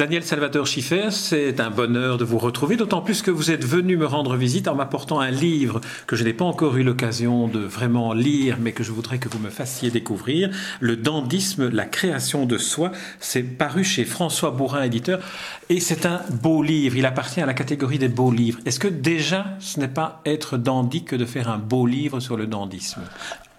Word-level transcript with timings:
Daniel 0.00 0.24
Salvatore 0.24 0.66
Schiffer, 0.66 1.10
c'est 1.10 1.60
un 1.60 1.68
bonheur 1.68 2.16
de 2.16 2.24
vous 2.24 2.38
retrouver, 2.38 2.76
d'autant 2.76 3.02
plus 3.02 3.20
que 3.20 3.30
vous 3.30 3.50
êtes 3.50 3.66
venu 3.66 3.98
me 3.98 4.06
rendre 4.06 4.34
visite 4.34 4.66
en 4.66 4.74
m'apportant 4.74 5.20
un 5.20 5.30
livre 5.30 5.82
que 6.06 6.16
je 6.16 6.24
n'ai 6.24 6.32
pas 6.32 6.46
encore 6.46 6.78
eu 6.78 6.82
l'occasion 6.82 7.48
de 7.48 7.58
vraiment 7.58 8.14
lire, 8.14 8.56
mais 8.58 8.72
que 8.72 8.82
je 8.82 8.92
voudrais 8.92 9.18
que 9.18 9.28
vous 9.28 9.38
me 9.38 9.50
fassiez 9.50 9.90
découvrir. 9.90 10.48
Le 10.80 10.96
dandisme, 10.96 11.68
la 11.68 11.84
création 11.84 12.46
de 12.46 12.56
soi. 12.56 12.92
C'est 13.18 13.42
paru 13.42 13.84
chez 13.84 14.06
François 14.06 14.52
Bourrin, 14.52 14.84
éditeur. 14.84 15.20
Et 15.68 15.80
c'est 15.80 16.06
un 16.06 16.22
beau 16.30 16.62
livre. 16.62 16.96
Il 16.96 17.04
appartient 17.04 17.42
à 17.42 17.46
la 17.46 17.52
catégorie 17.52 17.98
des 17.98 18.08
beaux 18.08 18.32
livres. 18.32 18.58
Est-ce 18.64 18.80
que 18.80 18.88
déjà, 18.88 19.48
ce 19.58 19.80
n'est 19.80 19.86
pas 19.88 20.22
être 20.24 20.56
dandy 20.56 21.04
que 21.04 21.14
de 21.14 21.26
faire 21.26 21.50
un 21.50 21.58
beau 21.58 21.84
livre 21.84 22.20
sur 22.20 22.38
le 22.38 22.46
dandisme? 22.46 23.02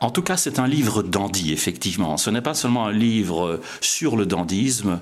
En 0.02 0.10
tout 0.10 0.23
cas, 0.23 0.36
c'est 0.36 0.60
un 0.60 0.68
livre 0.68 1.04
dandy, 1.04 1.54
effectivement. 1.54 2.18
Ce 2.18 2.30
n'est 2.30 2.42
pas 2.42 2.55
seulement 2.55 2.88
un 2.88 2.92
livre 2.92 3.62
sur 3.82 4.18
le 4.18 4.26
dandisme, 4.26 5.00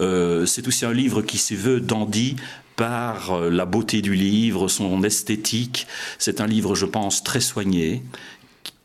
euh, 0.00 0.46
c'est 0.46 0.66
aussi 0.68 0.84
un 0.84 0.92
livre 0.92 1.22
qui 1.22 1.38
se 1.38 1.54
veut 1.54 1.80
dandy 1.80 2.36
par 2.76 3.32
euh, 3.32 3.50
la 3.50 3.66
beauté 3.66 4.00
du 4.00 4.14
livre, 4.14 4.68
son 4.68 5.02
esthétique. 5.02 5.86
C'est 6.18 6.40
un 6.40 6.46
livre, 6.46 6.74
je 6.74 6.86
pense, 6.86 7.24
très 7.24 7.40
soigné. 7.40 8.02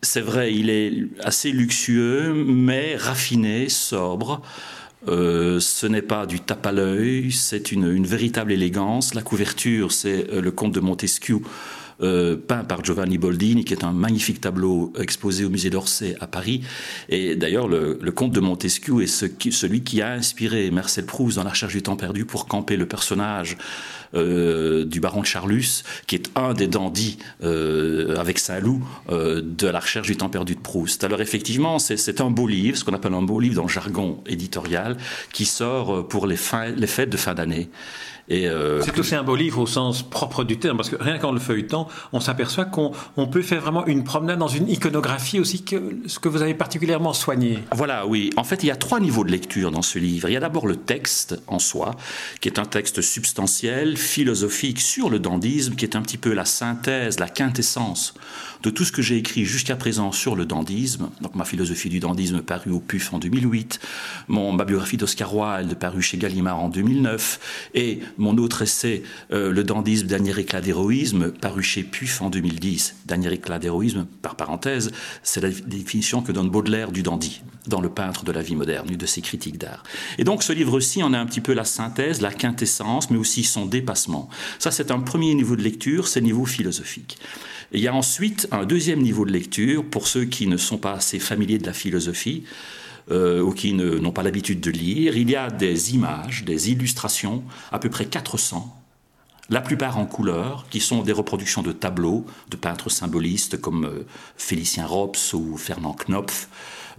C'est 0.01 0.21
vrai, 0.21 0.53
il 0.53 0.69
est 0.69 0.91
assez 1.23 1.51
luxueux, 1.51 2.33
mais 2.33 2.95
raffiné, 2.95 3.69
sobre. 3.69 4.41
Euh, 5.07 5.59
ce 5.59 5.85
n'est 5.85 6.01
pas 6.01 6.25
du 6.25 6.39
tape 6.39 6.65
à 6.65 6.71
l'œil, 6.71 7.31
c'est 7.31 7.71
une, 7.71 7.91
une, 7.91 8.05
véritable 8.05 8.51
élégance. 8.51 9.13
La 9.13 9.21
couverture, 9.21 9.91
c'est 9.91 10.27
le 10.31 10.51
comte 10.51 10.73
de 10.73 10.79
Montesquieu 10.79 11.39
euh, 12.01 12.35
peint 12.35 12.63
par 12.63 12.83
Giovanni 12.83 13.17
Boldini, 13.17 13.65
qui 13.65 13.73
est 13.73 13.83
un 13.83 13.91
magnifique 13.91 14.41
tableau 14.41 14.93
exposé 14.99 15.45
au 15.45 15.49
musée 15.49 15.69
d'Orsay 15.69 16.15
à 16.19 16.27
Paris. 16.27 16.61
Et 17.09 17.35
d'ailleurs, 17.35 17.67
le, 17.67 17.95
comte 18.11 18.31
de 18.31 18.39
Montesquieu 18.39 19.01
est 19.01 19.07
ce 19.07 19.25
celui 19.51 19.83
qui 19.83 20.01
a 20.01 20.11
inspiré 20.11 20.71
Marcel 20.71 21.05
Proust 21.05 21.37
dans 21.37 21.43
La 21.43 21.51
recherche 21.51 21.73
du 21.73 21.81
temps 21.81 21.95
perdu 21.95 22.25
pour 22.25 22.47
camper 22.47 22.77
le 22.77 22.85
personnage 22.85 23.57
euh, 24.13 24.85
du 24.85 24.99
baron 24.99 25.21
de 25.21 25.25
Charlus, 25.25 25.83
qui 26.07 26.15
est 26.15 26.29
un 26.35 26.53
des 26.53 26.67
dandys 26.67 27.17
euh, 27.43 28.15
avec 28.17 28.39
Saint-Loup 28.39 28.83
de 29.09 29.67
La 29.67 29.79
recherche 29.79 30.07
du 30.07 30.15
temps 30.15 30.29
perdu 30.29 30.55
de 30.55 30.59
Proust. 30.59 31.03
Alors 31.03 31.21
effectivement, 31.21 31.79
c'est 31.79 32.21
un 32.21 32.29
beau 32.29 32.47
livre, 32.47 32.77
ce 32.77 32.83
qu'on 32.83 32.93
appelle 32.93 33.13
un 33.13 33.21
beau 33.21 33.39
livre 33.39 33.55
dans 33.55 33.63
le 33.63 33.69
jargon 33.69 34.23
éditorial, 34.27 34.97
qui 35.31 35.45
sort 35.45 36.07
pour 36.07 36.27
les 36.27 36.37
fêtes 36.37 37.09
de 37.09 37.17
fin 37.17 37.33
d'année. 37.33 37.69
Euh, 38.31 38.81
c'est 38.83 38.97
aussi 38.97 39.15
un 39.15 39.23
beau 39.23 39.35
livre 39.35 39.59
au 39.59 39.67
sens 39.67 40.01
propre 40.03 40.43
du 40.43 40.57
terme, 40.57 40.77
parce 40.77 40.89
que 40.89 40.95
rien 40.95 41.17
qu'en 41.17 41.31
le 41.31 41.39
feuilletant, 41.39 41.87
on 42.13 42.19
s'aperçoit 42.19 42.65
qu'on 42.65 42.93
peut 43.27 43.41
faire 43.41 43.61
vraiment 43.61 43.85
une 43.85 44.03
promenade 44.03 44.39
dans 44.39 44.47
une 44.47 44.69
iconographie 44.69 45.39
aussi, 45.39 45.63
que, 45.63 45.97
ce 46.07 46.19
que 46.19 46.29
vous 46.29 46.41
avez 46.41 46.53
particulièrement 46.53 47.13
soigné. 47.13 47.59
Voilà, 47.71 48.07
oui. 48.07 48.29
En 48.37 48.43
fait, 48.43 48.63
il 48.63 48.67
y 48.67 48.71
a 48.71 48.75
trois 48.75 48.99
niveaux 48.99 49.23
de 49.23 49.31
lecture 49.31 49.71
dans 49.71 49.81
ce 49.81 49.99
livre. 49.99 50.29
Il 50.29 50.33
y 50.33 50.37
a 50.37 50.39
d'abord 50.39 50.67
le 50.67 50.77
texte 50.77 51.41
en 51.47 51.59
soi, 51.59 51.95
qui 52.39 52.47
est 52.47 52.59
un 52.59 52.65
texte 52.65 53.01
substantiel, 53.01 53.97
philosophique 53.97 54.79
sur 54.79 55.09
le 55.09 55.19
dandisme, 55.19 55.75
qui 55.75 55.85
est 55.85 55.95
un 55.95 56.01
petit 56.01 56.17
peu 56.17 56.33
la 56.33 56.45
synthèse, 56.45 57.19
la 57.19 57.29
quintessence 57.29 58.13
de 58.63 58.69
tout 58.69 58.85
ce 58.85 58.91
que 58.91 59.01
j'ai 59.01 59.17
écrit 59.17 59.45
jusqu'à 59.45 59.75
présent 59.75 60.11
sur 60.11 60.35
le 60.35 60.45
dandisme. 60.45 61.09
Donc 61.21 61.35
ma 61.35 61.43
philosophie 61.43 61.89
du 61.89 61.99
dandisme 61.99 62.41
parue 62.41 62.71
au 62.71 62.79
PUF 62.79 63.13
en 63.13 63.19
2008, 63.19 63.79
mon, 64.29 64.53
ma 64.53 64.63
biographie 64.63 64.97
d'Oscar 64.97 65.35
Wilde 65.35 65.75
parue 65.75 66.01
chez 66.01 66.17
Gallimard 66.17 66.59
en 66.59 66.69
2009, 66.69 67.69
et 67.75 67.99
mon 68.17 68.37
autre 68.37 68.61
essai, 68.61 69.03
euh, 69.31 69.51
Le 69.51 69.63
dandisme, 69.63 70.07
dernier 70.07 70.37
éclat 70.39 70.61
d'héroïsme, 70.61 71.31
paru 71.31 71.63
chez 71.63 71.83
PUF 71.83 72.21
en 72.21 72.29
2010. 72.29 72.95
Dernier 73.05 73.33
éclat 73.33 73.59
d'héroïsme, 73.59 74.05
par 74.21 74.35
parenthèse, 74.35 74.91
c'est 75.23 75.41
la 75.41 75.49
définition 75.49 76.21
que 76.21 76.31
donne 76.31 76.49
Baudelaire 76.49 76.91
du 76.91 77.03
dandy 77.03 77.41
dans 77.67 77.81
Le 77.81 77.89
peintre 77.89 78.25
de 78.25 78.31
la 78.31 78.41
vie 78.41 78.55
moderne, 78.55 78.89
une 78.91 78.97
de 78.97 79.05
ses 79.05 79.21
critiques 79.21 79.57
d'art. 79.57 79.83
Et 80.17 80.23
donc 80.23 80.43
ce 80.43 80.51
livre-ci 80.51 81.01
en 81.01 81.13
a 81.13 81.17
un 81.17 81.25
petit 81.25 81.41
peu 81.41 81.53
la 81.53 81.63
synthèse, 81.63 82.21
la 82.21 82.31
quintessence, 82.31 83.09
mais 83.09 83.17
aussi 83.17 83.43
son 83.43 83.65
dépassement. 83.65 84.29
Ça, 84.59 84.71
c'est 84.71 84.91
un 84.91 84.99
premier 84.99 85.33
niveau 85.33 85.55
de 85.55 85.61
lecture, 85.61 86.07
c'est 86.07 86.19
le 86.19 86.25
niveau 86.25 86.45
philosophique. 86.45 87.17
Il 87.71 87.79
y 87.79 87.87
a 87.87 87.95
ensuite 87.95 88.47
un 88.51 88.65
deuxième 88.65 89.01
niveau 89.01 89.25
de 89.25 89.31
lecture 89.31 89.83
pour 89.85 90.07
ceux 90.07 90.25
qui 90.25 90.47
ne 90.47 90.57
sont 90.57 90.77
pas 90.77 90.93
assez 90.93 91.19
familiers 91.19 91.57
de 91.57 91.65
la 91.65 91.73
philosophie. 91.73 92.43
Euh, 93.11 93.41
ou 93.41 93.51
qui 93.51 93.73
n'ont 93.73 94.13
pas 94.13 94.23
l'habitude 94.23 94.61
de 94.61 94.71
lire, 94.71 95.17
il 95.17 95.29
y 95.29 95.35
a 95.35 95.49
des 95.49 95.93
images, 95.93 96.45
des 96.45 96.71
illustrations, 96.71 97.43
à 97.71 97.79
peu 97.79 97.89
près 97.89 98.05
400, 98.05 98.81
la 99.49 99.59
plupart 99.59 99.97
en 99.97 100.05
couleur, 100.05 100.65
qui 100.69 100.79
sont 100.79 101.01
des 101.01 101.11
reproductions 101.11 101.61
de 101.61 101.73
tableaux 101.73 102.25
de 102.49 102.55
peintres 102.55 102.89
symbolistes 102.89 103.59
comme 103.59 103.85
euh, 103.85 104.05
Félicien 104.37 104.85
Rops 104.85 105.33
ou 105.33 105.57
Fernand 105.57 105.95
Knopf, 106.07 106.47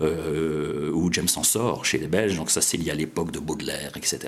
euh, 0.01 0.91
où 0.93 1.13
James 1.13 1.29
sort 1.29 1.85
chez 1.85 1.99
les 1.99 2.07
Belges, 2.07 2.37
donc 2.37 2.51
ça 2.51 2.61
c'est 2.61 2.77
lié 2.77 2.91
à 2.91 2.95
l'époque 2.95 3.31
de 3.31 3.39
Baudelaire, 3.39 3.93
etc. 3.97 4.19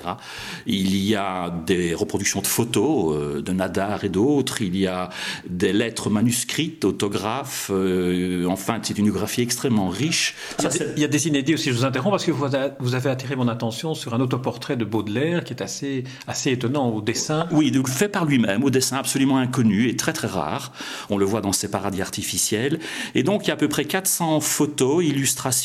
Il 0.65 0.95
y 0.95 1.15
a 1.15 1.49
des 1.65 1.93
reproductions 1.93 2.41
de 2.41 2.47
photos 2.47 3.15
euh, 3.15 3.41
de 3.41 3.51
Nadar 3.51 4.03
et 4.03 4.09
d'autres, 4.09 4.61
il 4.61 4.77
y 4.77 4.87
a 4.87 5.09
des 5.49 5.73
lettres 5.73 6.09
manuscrites, 6.09 6.85
autographes, 6.85 7.71
euh, 7.73 8.45
enfin 8.47 8.79
c'est 8.81 8.97
une 8.97 9.11
graphie 9.11 9.41
extrêmement 9.41 9.89
riche. 9.89 10.35
il, 10.59 11.01
y 11.01 11.03
a 11.03 11.07
des, 11.07 11.27
inédits 11.27 11.55
aussi, 11.55 11.69
je 11.69 11.75
vous 11.75 11.85
interromps 11.85 12.11
parce 12.11 12.25
que 12.25 12.31
vous 12.31 12.95
avez 12.95 13.09
attiré 13.09 13.35
mon 13.35 13.47
attention 13.47 13.93
sur 13.93 14.13
un 14.13 14.19
autoportrait 14.19 14.77
de 14.77 14.85
Baudelaire 14.85 15.43
qui 15.43 15.53
est 15.53 15.61
assez, 15.61 16.03
assez 16.27 16.51
étonnant 16.51 16.89
au 16.89 17.01
dessin. 17.01 17.47
Oui, 17.51 17.71
fait 17.87 18.09
par 18.09 18.25
lui-même, 18.25 18.63
au 18.63 18.69
dessin 18.69 18.97
absolument 18.97 19.37
inconnu 19.37 19.89
et 19.89 19.95
très 19.95 20.13
très 20.13 20.27
rare. 20.27 20.71
On 21.09 21.17
le 21.17 21.25
voit 21.25 21.41
dans 21.41 21.53
ses 21.53 21.69
paradis 21.69 22.01
artificiels. 22.01 22.79
Et 23.15 23.23
donc 23.23 23.45
il 23.45 23.47
y 23.47 23.51
a 23.51 23.53
à 23.53 23.57
peu 23.57 23.67
près 23.67 23.85
400 23.85 24.39
photos, 24.39 25.03
illustrations, 25.03 25.56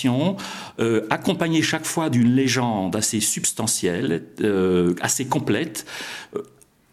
euh, 0.79 1.07
accompagnée 1.11 1.63
chaque 1.63 1.85
fois 1.85 2.11
d'une 2.11 2.35
légende 2.35 2.97
assez 2.97 3.21
substantielle, 3.21 4.25
euh, 4.41 4.95
assez 5.01 5.27
complète. 5.27 5.87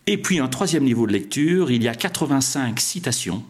Et 0.08 0.18
puis 0.18 0.40
un 0.40 0.48
troisième 0.48 0.84
niveau 0.84 1.06
de 1.08 1.14
lecture, 1.14 1.72
il 1.72 1.84
y 1.84 1.88
a 1.88 1.96
85 1.96 2.80
citations 2.80 3.44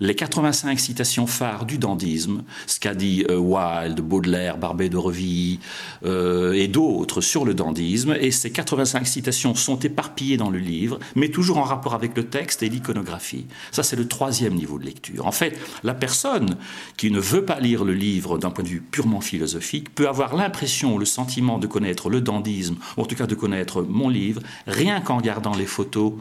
les 0.00 0.14
85 0.14 0.78
citations 0.78 1.26
phares 1.26 1.66
du 1.66 1.78
dandisme, 1.78 2.42
ce 2.66 2.80
qu'a 2.80 2.94
dit 2.94 3.24
Wilde, 3.28 4.00
Baudelaire, 4.00 4.58
Barbet 4.58 4.88
de 4.88 4.96
Revilly 4.96 5.60
euh, 6.04 6.52
et 6.52 6.68
d'autres 6.68 7.20
sur 7.20 7.44
le 7.44 7.54
dandisme. 7.54 8.16
Et 8.20 8.30
ces 8.30 8.50
85 8.50 9.06
citations 9.06 9.54
sont 9.54 9.78
éparpillées 9.78 10.36
dans 10.36 10.50
le 10.50 10.58
livre, 10.58 10.98
mais 11.14 11.28
toujours 11.28 11.58
en 11.58 11.62
rapport 11.62 11.94
avec 11.94 12.16
le 12.16 12.24
texte 12.24 12.62
et 12.62 12.68
l'iconographie. 12.68 13.46
Ça, 13.70 13.82
c'est 13.82 13.96
le 13.96 14.08
troisième 14.08 14.54
niveau 14.54 14.78
de 14.78 14.84
lecture. 14.84 15.26
En 15.26 15.32
fait, 15.32 15.58
la 15.82 15.94
personne 15.94 16.56
qui 16.96 17.10
ne 17.10 17.20
veut 17.20 17.44
pas 17.44 17.60
lire 17.60 17.84
le 17.84 17.94
livre 17.94 18.38
d'un 18.38 18.50
point 18.50 18.64
de 18.64 18.68
vue 18.68 18.80
purement 18.80 19.20
philosophique 19.20 19.94
peut 19.94 20.08
avoir 20.08 20.36
l'impression, 20.36 20.98
le 20.98 21.04
sentiment 21.04 21.58
de 21.58 21.66
connaître 21.66 22.10
le 22.10 22.20
dandisme, 22.20 22.76
ou 22.96 23.02
en 23.02 23.06
tout 23.06 23.16
cas 23.16 23.26
de 23.26 23.34
connaître 23.34 23.82
mon 23.82 24.08
livre, 24.08 24.42
rien 24.66 25.00
qu'en 25.00 25.18
regardant 25.18 25.54
les 25.54 25.66
photos 25.66 26.14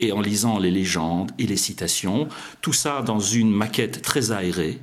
et 0.00 0.12
en 0.12 0.20
lisant 0.20 0.58
les 0.58 0.70
légendes 0.70 1.32
et 1.38 1.46
les 1.46 1.56
citations, 1.56 2.28
tout 2.60 2.72
ça 2.72 3.02
dans 3.02 3.20
une 3.20 3.50
maquette 3.50 4.02
très 4.02 4.32
aérée, 4.32 4.80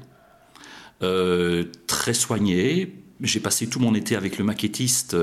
euh, 1.02 1.66
très 1.88 2.14
soignée. 2.14 2.96
J'ai 3.22 3.40
passé 3.40 3.68
tout 3.68 3.80
mon 3.80 3.96
été 3.96 4.16
avec 4.16 4.38
le 4.38 4.44
maquettiste 4.44 5.16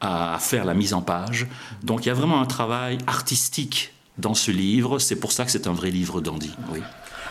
à 0.00 0.38
faire 0.40 0.64
la 0.64 0.74
mise 0.74 0.94
en 0.94 1.02
page. 1.02 1.46
Donc 1.82 2.04
il 2.04 2.08
y 2.08 2.10
a 2.10 2.14
vraiment 2.14 2.40
un 2.40 2.46
travail 2.46 2.98
artistique 3.06 3.92
dans 4.18 4.34
ce 4.34 4.50
livre. 4.50 4.98
C'est 4.98 5.16
pour 5.16 5.32
ça 5.32 5.44
que 5.44 5.50
c'est 5.50 5.66
un 5.66 5.72
vrai 5.72 5.90
livre 5.90 6.20
d'Andy. 6.20 6.52
Oui. 6.72 6.80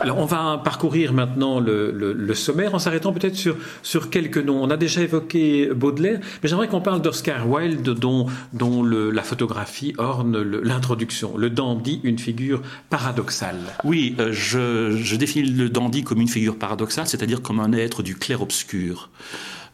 Alors 0.01 0.17
on 0.17 0.25
va 0.25 0.61
parcourir 0.63 1.13
maintenant 1.13 1.59
le, 1.59 2.33
sommaire 2.33 2.75
en 2.75 2.79
s'arrêtant 2.79 3.13
peut-être 3.13 3.35
sur, 3.35 3.55
sur 3.81 4.09
quelques 4.09 4.37
noms. 4.37 4.61
On 4.61 4.69
a 4.69 4.77
déjà 4.77 5.01
évoqué 5.01 5.69
Baudelaire, 5.73 6.19
mais 6.43 6.49
j'aimerais 6.49 6.67
qu'on 6.67 6.81
parle 6.81 7.01
d'Oscar 7.01 7.49
Wilde 7.49 7.89
dont, 7.91 8.27
dont 8.53 8.83
la 8.83 9.23
photographie 9.23 9.93
orne 9.97 10.41
l'introduction. 10.41 11.37
Le 11.37 11.49
dandy, 11.49 12.01
une 12.03 12.19
figure 12.19 12.61
paradoxale. 12.89 13.59
Oui, 13.83 14.15
euh, 14.19 14.31
je, 14.31 15.15
définis 15.15 15.49
le 15.49 15.69
dandy 15.69 16.03
comme 16.03 16.21
une 16.21 16.27
figure 16.27 16.57
paradoxale, 16.57 17.07
c'est-à-dire 17.07 17.41
comme 17.41 17.59
un 17.59 17.71
être 17.73 18.03
du 18.03 18.15
clair-obscur. 18.15 19.09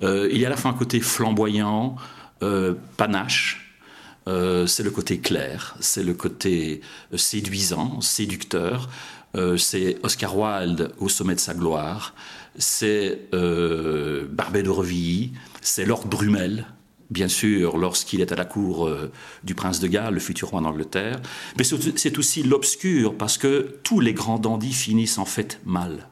Euh, 0.03 0.29
il 0.31 0.39
y 0.39 0.45
a 0.45 0.47
à 0.47 0.51
la 0.51 0.57
fois 0.57 0.71
un 0.71 0.75
côté 0.75 0.99
flamboyant, 0.99 1.95
euh, 2.43 2.75
panache, 2.97 3.57
c'est 4.65 4.83
le 4.83 4.91
côté 4.91 5.19
clair, 5.19 5.75
c'est 5.81 6.03
le 6.03 6.13
côté 6.13 6.79
séduisant, 7.13 7.99
séducteur. 7.99 8.87
Euh, 9.35 9.57
c'est 9.57 9.97
Oscar 10.03 10.37
Wilde 10.37 10.93
au 10.99 11.07
sommet 11.07 11.35
de 11.35 11.39
sa 11.39 11.53
gloire, 11.53 12.13
c'est 12.57 13.29
euh, 13.33 14.27
Barbet 14.29 14.63
de 14.63 14.69
Revilly, 14.69 15.31
c'est 15.61 15.85
Lord 15.85 16.05
Brumel, 16.07 16.65
bien 17.09 17.29
sûr, 17.29 17.77
lorsqu'il 17.77 18.19
est 18.19 18.33
à 18.33 18.35
la 18.35 18.43
cour 18.43 18.87
euh, 18.87 19.11
du 19.43 19.55
prince 19.55 19.79
de 19.79 19.87
Galles, 19.87 20.15
le 20.15 20.19
futur 20.19 20.49
roi 20.49 20.61
d'Angleterre, 20.61 21.21
mais 21.57 21.63
c'est 21.63 22.17
aussi 22.17 22.43
l'obscur, 22.43 23.15
parce 23.17 23.37
que 23.37 23.77
tous 23.83 24.01
les 24.01 24.13
grands 24.13 24.39
dandys 24.39 24.73
finissent 24.73 25.17
en 25.17 25.25
fait 25.25 25.61
mal. 25.65 26.09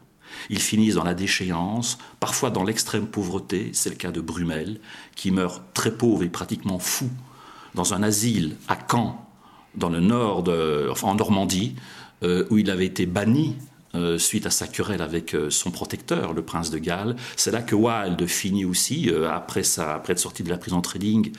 Ils 0.49 0.61
finissent 0.61 0.95
dans 0.95 1.03
la 1.03 1.13
déchéance, 1.13 1.97
parfois 2.21 2.51
dans 2.51 2.63
l'extrême 2.63 3.07
pauvreté, 3.07 3.71
c'est 3.73 3.89
le 3.89 3.95
cas 3.95 4.11
de 4.11 4.21
Brumel, 4.21 4.79
qui 5.15 5.31
meurt 5.31 5.61
très 5.73 5.91
pauvre 5.91 6.23
et 6.23 6.29
pratiquement 6.29 6.79
fou 6.79 7.09
dans 7.75 7.93
un 7.93 8.01
asile 8.01 8.55
à 8.69 8.77
Caen, 8.89 9.25
dans 9.75 9.89
le 9.89 9.99
nord 9.99 10.45
en 11.03 11.15
Normandie, 11.15 11.75
euh, 12.23 12.45
où 12.49 12.57
il 12.57 12.69
avait 12.69 12.85
été 12.85 13.05
banni 13.05 13.55
euh, 13.95 14.17
suite 14.17 14.45
à 14.45 14.49
sa 14.49 14.67
querelle 14.67 15.01
avec 15.01 15.33
euh, 15.33 15.49
son 15.49 15.71
protecteur, 15.71 16.33
le 16.33 16.41
prince 16.41 16.69
de 16.69 16.77
Galles. 16.77 17.15
C'est 17.35 17.51
là 17.51 17.61
que 17.61 17.75
Wilde 17.75 18.27
finit 18.27 18.65
aussi, 18.65 19.09
après, 19.29 19.63
sa, 19.63 19.95
après 19.95 20.13
être 20.13 20.19
sorti 20.19 20.43
de 20.43 20.49
la 20.49 20.57
prison 20.57 20.81
trading, 20.81 21.31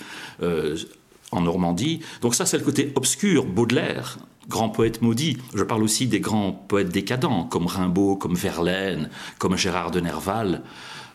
en 1.32 1.40
Normandie. 1.42 2.00
Donc 2.22 2.34
ça, 2.34 2.44
c'est 2.44 2.58
le 2.58 2.64
côté 2.64 2.92
obscur, 2.96 3.44
Baudelaire, 3.44 4.18
grand 4.48 4.68
poète 4.68 5.00
maudit. 5.00 5.38
Je 5.54 5.62
parle 5.62 5.84
aussi 5.84 6.08
des 6.08 6.18
grands 6.18 6.52
poètes 6.52 6.88
décadents, 6.88 7.44
comme 7.44 7.66
Rimbaud, 7.66 8.16
comme 8.16 8.34
Verlaine, 8.34 9.10
comme 9.38 9.56
Gérard 9.56 9.92
de 9.92 10.00
Nerval. 10.00 10.62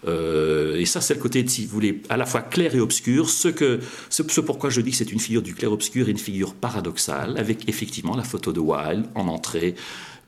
Euh, 0.07 0.75
et 0.75 0.86
ça, 0.86 1.01
c'est 1.01 1.15
le 1.15 1.19
côté, 1.19 1.45
si 1.47 1.65
vous 1.65 1.71
voulez, 1.71 2.01
à 2.09 2.18
la 2.18 2.25
fois 2.25 2.42
clair 2.42 2.75
et 2.75 2.80
obscur. 2.80 3.30
Ce, 3.30 3.47
que, 3.47 3.80
ce, 4.09 4.24
ce 4.27 4.42
pourquoi 4.42 4.69
je 4.69 4.81
dis 4.81 4.92
que 4.92 4.97
c'est 4.97 5.12
une 5.12 5.19
figure 5.19 5.42
du 5.42 5.53
clair-obscur 5.53 6.07
et 6.07 6.12
une 6.12 6.18
figure 6.18 6.53
paradoxale, 6.53 7.38
avec 7.38 7.68
effectivement 7.69 8.15
la 8.15 8.24
photo 8.24 8.53
de 8.53 8.59
Wilde 8.59 9.06
en 9.15 9.27
entrée, 9.27 9.75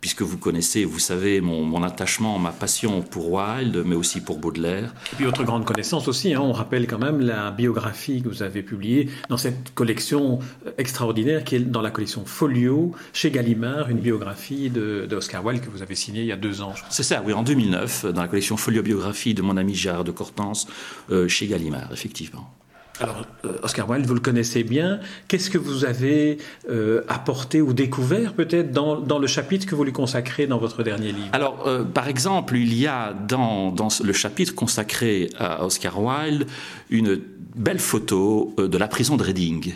puisque 0.02 0.22
vous 0.22 0.38
connaissez, 0.38 0.86
vous 0.86 1.00
savez 1.00 1.42
mon, 1.42 1.84
attachement, 1.84 2.40
ma 2.40 2.52
passion 2.52 3.02
pour 3.02 3.32
Wilde, 3.32 3.84
mais 3.86 3.96
aussi 3.96 4.22
pour 4.22 4.38
Baudelaire. 4.38 4.94
Et 5.14 5.16
puis 5.16 5.26
votre 5.26 5.44
grande 5.44 5.66
connaissance 5.66 6.08
aussi, 6.08 6.34
hein, 6.34 6.42
on 6.42 6.52
rappelle 6.52 6.88
quand 6.88 7.00
même 7.00 7.22
la 7.22 7.52
biographie 7.52 8.22
que 8.22 8.30
vous 8.30 8.44
avez 8.44 8.64
publiée 8.64 9.10
dans 9.30 9.38
cette 9.38 9.74
collection 9.74 10.40
euh, 10.66 10.72
extraordinaire 10.78 11.44
qui 11.44 11.56
est 11.56 11.60
dans 11.60 11.82
la 11.82 11.92
collection 11.92 12.26
Folio 12.26 12.94
chez 13.14 13.32
Gallimard, 13.32 13.90
une 13.90 14.00
biographie 14.00 14.70
d'Oscar 14.70 15.44
de, 15.44 15.48
Wilde 15.48 15.62
que 15.62 15.70
vous 15.70 15.82
avez 15.82 15.96
signée 15.96 16.22
il 16.22 16.28
y 16.28 16.32
a 16.32 16.38
deux 16.38 16.62
ans. 16.62 16.74
C'est 16.90 17.04
ça, 17.04 17.22
oui, 17.26 17.34
en 17.34 17.44
2009, 17.44 18.06
dans 18.08 18.22
la 18.22 18.28
collection 18.28 18.58
Folio 18.58 18.82
Biographie 18.82 19.34
de 19.34 19.42
mon 19.42 19.58
ami 19.58 19.76
Gérard 19.76 20.04
de 20.04 20.12
Cortance 20.12 20.68
euh, 21.12 21.28
chez 21.28 21.48
Gallimard, 21.48 21.90
effectivement. 21.92 22.57
Alors, 23.00 23.26
euh, 23.46 23.58
Oscar 23.64 23.90
Wilde, 23.90 24.06
vous 24.06 24.14
le 24.14 24.20
connaissez 24.20 24.64
bien. 24.64 25.00
Qu'est-ce 25.28 25.50
que 25.50 25.58
vous 25.58 25.86
avez 25.86 26.40
euh, 26.70 27.04
apporté 27.08 27.62
ou 27.62 27.74
découvert 27.74 28.34
peut-être 28.34 28.72
dans, 28.72 29.00
dans, 29.00 29.20
le 29.20 29.28
chapitre 29.28 29.68
que 29.68 29.76
vous 29.76 29.84
lui 29.84 29.94
consacrez 29.94 30.48
dans 30.48 30.58
votre 30.58 30.84
dernier 30.84 31.12
livre? 31.12 31.30
Alors, 31.34 31.68
euh, 31.68 31.84
par 31.84 32.08
exemple, 32.08 32.56
il 32.58 32.74
y 32.74 32.88
a 32.88 33.14
dans, 33.14 33.72
dans, 33.72 33.90
le 34.04 34.14
chapitre 34.14 34.56
consacré 34.56 35.30
à 35.38 35.64
Oscar 35.66 36.02
Wilde 36.02 36.48
une 36.90 37.20
belle 37.56 37.80
photo 37.80 38.54
de 38.58 38.78
la 38.78 38.88
prison 38.88 39.18
de 39.18 39.24
Reading. 39.24 39.74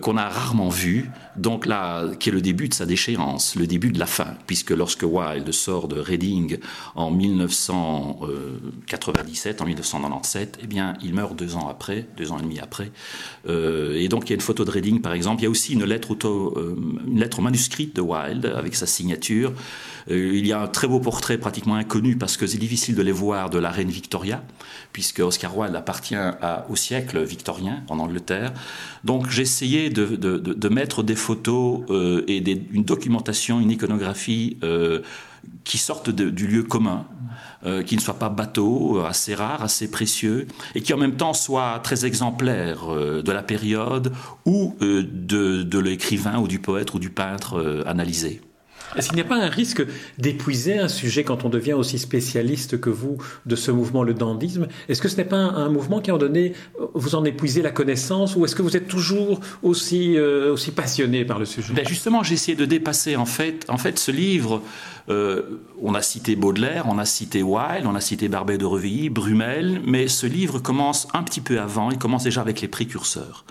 Qu'on 0.00 0.16
a 0.16 0.28
rarement 0.28 0.70
vu, 0.70 1.08
donc 1.38 1.66
là, 1.66 2.04
qui 2.18 2.28
est 2.28 2.32
le 2.32 2.40
début 2.40 2.68
de 2.68 2.74
sa 2.74 2.86
déchéance, 2.86 3.56
le 3.56 3.66
début 3.66 3.90
de 3.90 3.98
la 3.98 4.06
fin, 4.06 4.36
puisque 4.46 4.70
lorsque 4.70 5.02
Wilde 5.02 5.50
sort 5.52 5.88
de 5.88 5.98
Reading 5.98 6.58
en 6.94 7.10
1997, 7.10 9.60
en 9.60 9.66
1997, 9.66 10.60
eh 10.62 10.66
bien, 10.66 10.94
il 11.02 11.12
meurt 11.14 11.36
deux 11.36 11.56
ans 11.56 11.68
après, 11.68 12.06
deux 12.16 12.30
ans 12.32 12.38
et 12.38 12.42
demi 12.42 12.60
après. 12.60 12.90
Euh, 13.48 13.94
et 13.94 14.08
donc, 14.08 14.26
il 14.26 14.30
y 14.30 14.32
a 14.32 14.36
une 14.36 14.40
photo 14.40 14.64
de 14.64 14.70
Reading, 14.70 15.00
par 15.00 15.12
exemple. 15.12 15.42
Il 15.42 15.44
y 15.44 15.48
a 15.48 15.50
aussi 15.50 15.74
une 15.74 15.84
lettre, 15.84 16.16
euh, 16.24 16.74
une 17.06 17.20
lettre 17.20 17.42
manuscrite 17.42 17.94
de 17.96 18.00
Wilde 18.00 18.46
avec 18.46 18.76
sa 18.76 18.86
signature. 18.86 19.52
il 20.10 20.46
y 20.46 20.52
a 20.52 20.62
un 20.62 20.68
très 20.68 20.88
beau 20.88 21.00
portrait 21.00 21.36
pratiquement 21.36 21.74
inconnu 21.74 22.16
parce 22.16 22.38
que 22.38 22.46
c'est 22.46 22.58
difficile 22.58 22.94
de 22.94 23.02
les 23.02 23.12
voir 23.12 23.50
de 23.50 23.58
la 23.58 23.70
reine 23.70 23.90
Victoria, 23.90 24.42
puisque 24.92 25.20
Oscar 25.20 25.54
Wilde 25.56 25.76
appartient 25.76 26.16
au 26.68 26.76
siècle 26.76 27.22
victorien 27.22 27.82
en 27.88 27.98
Angleterre. 27.98 28.52
Donc, 29.04 29.28
j'ai 29.28 29.44
essayer 29.48 29.90
de, 29.90 30.16
de, 30.16 30.68
mettre 30.68 31.02
des 31.02 31.16
photos 31.16 31.27
euh, 31.30 32.24
et 32.26 32.38
une 32.72 32.84
documentation, 32.84 33.60
une 33.60 33.70
iconographie 33.70 34.56
euh, 34.62 35.00
qui 35.64 35.78
sortent 35.78 36.10
du 36.10 36.46
lieu 36.46 36.62
commun, 36.62 37.06
euh, 37.64 37.82
qui 37.82 37.96
ne 37.96 38.00
soit 38.00 38.18
pas 38.18 38.28
bateau, 38.28 39.00
assez 39.00 39.34
rare, 39.34 39.62
assez 39.62 39.90
précieux, 39.90 40.46
et 40.74 40.82
qui 40.82 40.92
en 40.94 40.98
même 40.98 41.16
temps 41.16 41.34
soit 41.34 41.80
très 41.82 42.04
exemplaire 42.06 42.86
de 42.88 43.32
la 43.32 43.42
période 43.42 44.12
ou 44.44 44.74
de 44.80 45.78
l'écrivain 45.78 46.38
ou 46.38 46.48
du 46.48 46.58
poète 46.58 46.94
ou 46.94 46.98
du 46.98 47.10
peintre 47.10 47.84
analysé. 47.86 48.40
Est-ce 48.96 49.08
qu'il 49.08 49.16
n'y 49.16 49.22
a 49.22 49.24
pas 49.24 49.36
un 49.36 49.48
risque 49.48 49.84
d'épuiser 50.18 50.78
un 50.78 50.88
sujet 50.88 51.24
quand 51.24 51.44
on 51.44 51.48
devient 51.48 51.74
aussi 51.74 51.98
spécialiste 51.98 52.80
que 52.80 52.90
vous 52.90 53.18
de 53.46 53.56
ce 53.56 53.70
mouvement, 53.70 54.02
le 54.02 54.14
dandisme? 54.14 54.66
Est-ce 54.88 55.02
que 55.02 55.08
ce 55.08 55.16
n'est 55.16 55.24
pas 55.24 55.36
un, 55.36 55.68
mouvement 55.68 56.00
qui, 56.00 56.10
en 56.10 56.18
donné, 56.18 56.54
vous 56.94 57.14
en 57.14 57.24
épuisez 57.24 57.62
la 57.62 57.70
connaissance 57.70 58.36
ou 58.36 58.44
est-ce 58.44 58.54
que 58.54 58.62
vous 58.62 58.76
êtes 58.76 58.88
toujours 58.88 59.40
aussi, 59.62 60.16
euh, 60.16 60.52
aussi 60.52 60.70
passionné 60.70 61.24
par 61.24 61.38
le 61.38 61.44
sujet? 61.44 61.74
Ben 61.74 61.86
Justement, 61.86 62.22
j'ai 62.22 62.34
essayé 62.34 62.56
de 62.56 62.64
dépasser 62.64 63.16
en 63.16 63.26
fait, 63.26 63.64
en 63.68 63.78
fait 63.78 63.98
ce 63.98 64.10
livre. 64.10 64.62
Euh, 65.08 65.60
on 65.80 65.94
a 65.94 66.02
cité 66.02 66.36
Baudelaire, 66.36 66.84
on 66.88 66.98
a 66.98 67.04
cité 67.04 67.42
Wilde, 67.42 67.86
on 67.86 67.94
a 67.94 68.00
cité 68.00 68.28
Barbet 68.28 68.58
de 68.58 68.66
Revilly, 68.66 69.08
Brumel, 69.08 69.80
mais 69.86 70.06
ce 70.06 70.26
livre 70.26 70.58
commence 70.58 71.08
un 71.14 71.22
petit 71.22 71.40
peu 71.40 71.58
avant, 71.58 71.90
il 71.90 71.98
commence 71.98 72.24
déjà 72.24 72.42
avec 72.42 72.60
les 72.60 72.68
précurseurs. 72.68 73.44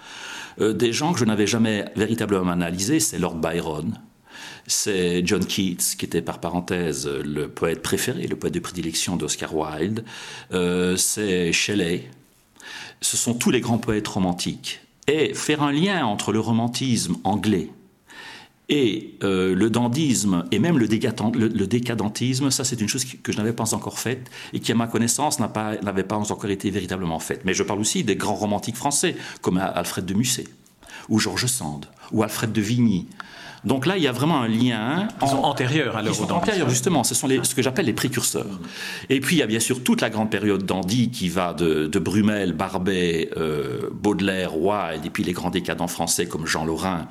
Euh, 0.59 0.73
des 0.73 0.93
gens 0.93 1.13
que 1.13 1.19
je 1.19 1.25
n'avais 1.25 1.47
jamais 1.47 1.85
véritablement 1.95 2.51
analysés, 2.51 2.99
c'est 2.99 3.17
Lord 3.17 3.35
Byron, 3.35 3.99
c'est 4.67 5.25
John 5.25 5.45
Keats, 5.45 5.95
qui 5.97 6.05
était 6.05 6.21
par 6.21 6.39
parenthèse 6.39 7.07
le 7.07 7.47
poète 7.47 7.81
préféré, 7.81 8.27
le 8.27 8.35
poète 8.35 8.53
de 8.53 8.59
prédilection 8.59 9.15
d'Oscar 9.15 9.55
Wilde. 9.55 10.03
Euh, 10.51 10.97
c'est 10.97 11.53
Shelley. 11.53 12.09
Ce 12.99 13.15
sont 13.15 13.33
tous 13.33 13.49
les 13.49 13.61
grands 13.61 13.77
poètes 13.77 14.07
romantiques. 14.07 14.81
Et 15.07 15.33
faire 15.33 15.63
un 15.63 15.71
lien 15.71 16.05
entre 16.05 16.33
le 16.33 16.41
romantisme 16.41 17.15
anglais 17.23 17.69
et 18.69 19.15
euh, 19.23 19.55
le 19.55 19.69
dandisme 19.69 20.43
et 20.51 20.59
même 20.59 20.77
le, 20.77 20.87
décadentisme, 20.87 22.51
ça 22.51 22.65
c'est 22.65 22.81
une 22.81 22.89
chose 22.89 23.05
que 23.05 23.31
je 23.31 23.37
n'avais 23.37 23.53
pas 23.53 23.73
encore 23.73 23.97
faite 23.97 24.29
et 24.51 24.59
qui 24.59 24.73
à 24.73 24.75
ma 24.75 24.87
connaissance 24.87 25.39
n'avait 25.39 26.03
pas, 26.03 26.17
pas 26.17 26.17
encore 26.17 26.49
été 26.49 26.69
véritablement 26.69 27.19
faite. 27.19 27.43
Mais 27.45 27.53
je 27.53 27.63
parle 27.63 27.79
aussi 27.79 28.03
des 28.03 28.17
grands 28.17 28.35
romantiques 28.35 28.75
français 28.75 29.15
comme 29.41 29.57
Alfred 29.57 30.05
de 30.05 30.13
Musset 30.13 30.47
ou 31.07 31.19
Georges 31.19 31.45
Sand 31.45 31.85
ou 32.11 32.23
Alfred 32.23 32.51
de 32.51 32.59
Vigny 32.59 33.07
donc 33.67 33.85
là, 33.85 33.97
il 33.97 34.03
y 34.03 34.07
a 34.07 34.13
vraiment 34.13 34.41
un 34.41 34.47
lien. 34.47 35.09
Ils 35.21 35.27
sont 35.27 35.43
antérieurs 35.43 35.97
à 35.97 36.13
sont 36.13 36.31
antérieurs, 36.31 36.69
justement. 36.69 37.03
Ce 37.03 37.13
sont 37.13 37.27
les, 37.27 37.43
ce 37.43 37.53
que 37.53 37.61
j'appelle 37.61 37.85
les 37.85 37.93
précurseurs. 37.93 38.59
Et 39.09 39.19
puis, 39.19 39.35
il 39.35 39.39
y 39.39 39.43
a 39.43 39.45
bien 39.45 39.59
sûr 39.59 39.83
toute 39.83 39.99
la 39.99 40.09
grande 40.09 40.31
période 40.31 40.65
d'Andy 40.65 41.11
qui 41.11 41.27
va 41.27 41.53
de, 41.53 41.87
de 41.87 41.99
Brumel, 41.99 42.53
Barbet, 42.53 43.29
euh, 43.35 43.89
Baudelaire, 43.91 44.57
Wilde, 44.57 45.05
et 45.05 45.09
puis 45.09 45.23
les 45.23 45.33
grands 45.33 45.49
décadents 45.49 45.87
français 45.87 46.27
comme 46.27 46.47
Jean 46.47 46.63
Lorrain, 46.63 47.07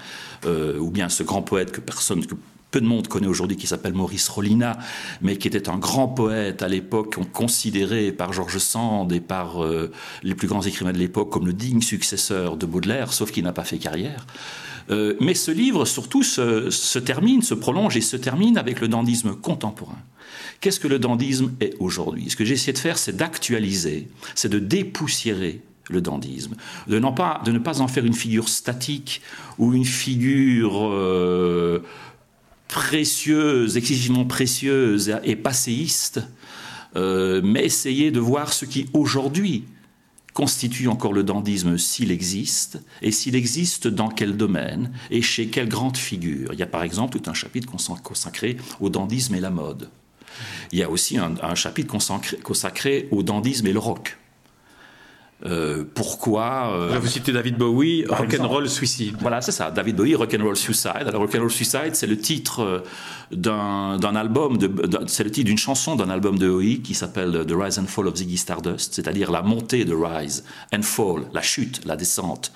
euh, 0.46 0.78
ou 0.78 0.90
bien 0.90 1.10
ce 1.10 1.22
grand 1.22 1.42
poète 1.42 1.72
que 1.72 1.80
personne, 1.80 2.24
que 2.24 2.34
peu 2.70 2.80
de 2.80 2.86
monde 2.86 3.06
connaît 3.06 3.26
aujourd'hui, 3.26 3.56
qui 3.56 3.66
s'appelle 3.66 3.92
Maurice 3.92 4.28
Rollina, 4.28 4.78
mais 5.20 5.36
qui 5.36 5.48
était 5.48 5.68
un 5.68 5.76
grand 5.76 6.08
poète 6.08 6.62
à 6.62 6.68
l'époque, 6.68 7.16
considéré 7.32 8.12
par 8.12 8.32
Georges 8.32 8.58
Sand 8.58 9.12
et 9.12 9.20
par 9.20 9.62
euh, 9.62 9.92
les 10.22 10.34
plus 10.34 10.48
grands 10.48 10.62
écrivains 10.62 10.92
de 10.92 10.98
l'époque 10.98 11.30
comme 11.30 11.46
le 11.46 11.52
digne 11.52 11.82
successeur 11.82 12.56
de 12.56 12.64
Baudelaire, 12.64 13.12
sauf 13.12 13.30
qu'il 13.30 13.44
n'a 13.44 13.52
pas 13.52 13.64
fait 13.64 13.78
carrière. 13.78 14.26
Euh, 14.90 15.14
mais 15.20 15.34
ce 15.34 15.50
livre, 15.50 15.84
surtout, 15.84 16.22
se, 16.22 16.98
termine, 16.98 17.42
se 17.42 17.54
prolonge 17.54 17.96
et 17.96 18.00
se 18.00 18.16
termine 18.16 18.58
avec 18.58 18.80
le 18.80 18.88
dandisme 18.88 19.34
contemporain. 19.34 19.98
Qu'est-ce 20.60 20.80
que 20.80 20.88
le 20.88 20.98
dandisme 20.98 21.52
est 21.60 21.74
aujourd'hui? 21.80 22.30
Ce 22.30 22.36
que 22.36 22.44
j'ai 22.44 22.54
essayé 22.54 22.72
de 22.72 22.78
faire, 22.78 22.98
c'est 22.98 23.16
d'actualiser, 23.16 24.08
c'est 24.34 24.48
de 24.48 24.58
dépoussiérer 24.58 25.60
le 25.88 26.00
dandisme, 26.00 26.56
de, 26.88 26.98
pas, 27.10 27.40
de 27.44 27.52
ne 27.52 27.58
pas 27.58 27.80
en 27.80 27.88
faire 27.88 28.04
une 28.04 28.14
figure 28.14 28.48
statique 28.48 29.22
ou 29.58 29.72
une 29.72 29.84
figure 29.84 30.88
euh, 30.90 31.84
précieuse, 32.68 33.76
excessivement 33.76 34.24
précieuse 34.24 35.16
et 35.22 35.36
passéiste, 35.36 36.22
euh, 36.96 37.40
mais 37.44 37.64
essayer 37.64 38.10
de 38.10 38.18
voir 38.18 38.52
ce 38.52 38.64
qui 38.64 38.86
aujourd'hui 38.94 39.64
constitue 40.36 40.88
encore 40.88 41.14
le 41.14 41.24
dandisme 41.24 41.78
s'il 41.78 42.10
existe, 42.10 42.78
et 43.00 43.10
s'il 43.10 43.34
existe 43.34 43.88
dans 43.88 44.10
quel 44.10 44.36
domaine, 44.36 44.92
et 45.10 45.22
chez 45.22 45.46
quelle 45.46 45.66
grande 45.66 45.96
figure. 45.96 46.52
Il 46.52 46.58
y 46.58 46.62
a 46.62 46.66
par 46.66 46.82
exemple 46.82 47.18
tout 47.18 47.30
un 47.30 47.32
chapitre 47.32 47.72
consacré 48.02 48.58
au 48.78 48.90
dandisme 48.90 49.34
et 49.34 49.40
la 49.40 49.48
mode. 49.48 49.88
Il 50.72 50.78
y 50.78 50.82
a 50.82 50.90
aussi 50.90 51.16
un, 51.16 51.54
chapitre 51.54 51.96
consacré 52.42 53.08
au 53.10 53.22
dandisme 53.22 53.66
et 53.66 53.72
le 53.72 53.78
rock. 53.78 54.18
Euh, 55.44 55.84
pourquoi 55.94 56.72
euh, 56.72 56.98
Vous 56.98 57.08
citez 57.08 57.30
David 57.30 57.58
Bowie, 57.58 58.06
Rock'n'Roll 58.08 58.68
Suicide. 58.70 59.16
Voilà, 59.20 59.42
c'est 59.42 59.52
ça. 59.52 59.70
David 59.70 59.96
Bowie, 59.96 60.14
Rock'n'Roll 60.14 60.56
Suicide. 60.56 61.04
Alors 61.06 61.20
Rock'n'Roll 61.20 61.50
Suicide, 61.50 61.94
c'est 61.94 62.06
le 62.06 62.16
titre 62.16 62.62
euh, 62.62 62.80
d'un 63.30 64.16
album, 64.16 64.58
c'est 65.06 65.24
le 65.24 65.30
titre 65.30 65.46
d'une 65.46 65.58
chanson 65.58 65.94
d'un 65.94 66.08
album 66.08 66.38
de 66.38 66.48
Bowie 66.48 66.80
qui 66.80 66.94
s'appelle 66.94 67.44
The 67.46 67.52
Rise 67.54 67.78
and 67.78 67.86
Fall 67.86 68.06
of 68.06 68.16
Ziggy 68.16 68.38
Stardust, 68.38 68.94
c'est-à-dire 68.94 69.30
la 69.30 69.42
montée 69.42 69.84
de 69.84 69.94
Rise 69.94 70.44
and 70.74 70.82
Fall, 70.82 71.26
la 71.34 71.42
chute, 71.42 71.84
la 71.84 71.96
descente 71.96 72.52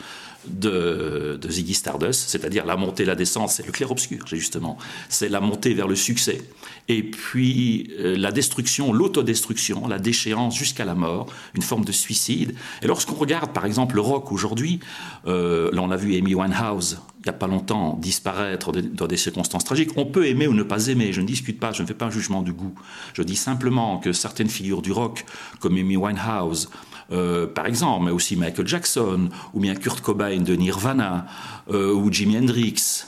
de, 0.46 1.38
Ziggy 1.48 1.74
Stardust, 1.74 2.28
c'est-à-dire 2.28 2.66
la 2.66 2.76
montée, 2.76 3.04
la 3.04 3.14
descente, 3.14 3.50
c'est 3.50 3.66
le 3.66 3.72
clair-obscur, 3.72 4.26
justement. 4.26 4.78
C'est 5.08 5.28
la 5.28 5.40
montée 5.40 5.74
vers 5.74 5.88
le 5.88 5.96
succès. 5.96 6.42
Et 6.88 7.02
puis 7.02 7.90
euh, 7.98 8.16
la 8.16 8.32
destruction, 8.32 8.92
l'autodestruction, 8.92 9.86
la 9.86 9.98
déchéance 9.98 10.56
jusqu'à 10.56 10.84
la 10.84 10.94
mort, 10.94 11.26
une 11.54 11.62
forme 11.62 11.84
de 11.84 11.92
suicide. 11.92 12.54
Et 12.82 12.86
lorsqu'on 12.86 13.14
regarde, 13.14 13.52
par 13.52 13.66
exemple, 13.66 13.94
le 13.94 14.00
rock 14.00 14.32
aujourd'hui, 14.32 14.80
euh, 15.26 15.70
là 15.72 15.82
on 15.82 15.90
a 15.90 15.96
vu 15.96 16.16
Amy 16.16 16.34
Winehouse 16.34 16.98
il 17.20 17.24
n'y 17.24 17.30
a 17.30 17.34
pas 17.34 17.46
longtemps 17.46 17.98
disparaître 18.00 18.72
dans 18.72 19.06
des 19.06 19.18
circonstances 19.18 19.64
tragiques. 19.64 19.90
On 19.96 20.06
peut 20.06 20.26
aimer 20.26 20.46
ou 20.46 20.54
ne 20.54 20.62
pas 20.62 20.86
aimer, 20.86 21.12
je 21.12 21.20
ne 21.20 21.26
discute 21.26 21.60
pas, 21.60 21.70
je 21.70 21.82
ne 21.82 21.86
fais 21.86 21.94
pas 21.94 22.06
un 22.06 22.10
jugement 22.10 22.40
du 22.40 22.54
goût. 22.54 22.74
Je 23.12 23.22
dis 23.22 23.36
simplement 23.36 23.98
que 23.98 24.12
certaines 24.12 24.48
figures 24.48 24.80
du 24.80 24.90
rock, 24.90 25.26
comme 25.60 25.76
Amy 25.76 25.98
Winehouse, 25.98 26.70
euh, 27.12 27.46
par 27.46 27.66
exemple, 27.66 28.06
mais 28.06 28.10
aussi 28.10 28.36
Michael 28.36 28.66
Jackson, 28.66 29.28
ou 29.52 29.60
bien 29.60 29.74
Kurt 29.74 30.00
Cobain 30.00 30.40
de 30.40 30.54
Nirvana, 30.54 31.26
euh, 31.70 31.92
ou 31.92 32.10
Jimi 32.10 32.38
Hendrix, 32.38 33.04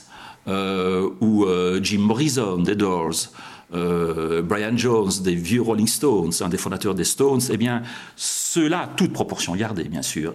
euh, 0.47 1.09
ou 1.21 1.47
Jim 1.81 2.00
Morrison 2.00 2.59
des 2.59 2.75
Doors, 2.75 3.31
euh, 3.75 4.43
Brian 4.43 4.76
Jones, 4.76 5.11
des 5.23 5.35
vieux 5.35 5.62
Rolling 5.62 5.87
Stones, 5.87 6.33
un 6.41 6.49
des 6.49 6.59
fondateurs 6.59 6.95
des 6.95 7.05
Stones, 7.05 7.41
eh 7.50 7.57
bien, 7.57 7.83
ceux-là, 8.17 8.91
toute 8.97 9.12
proportion 9.12 9.55
gardée, 9.57 9.85
bien 9.85 10.02
sûr, 10.02 10.35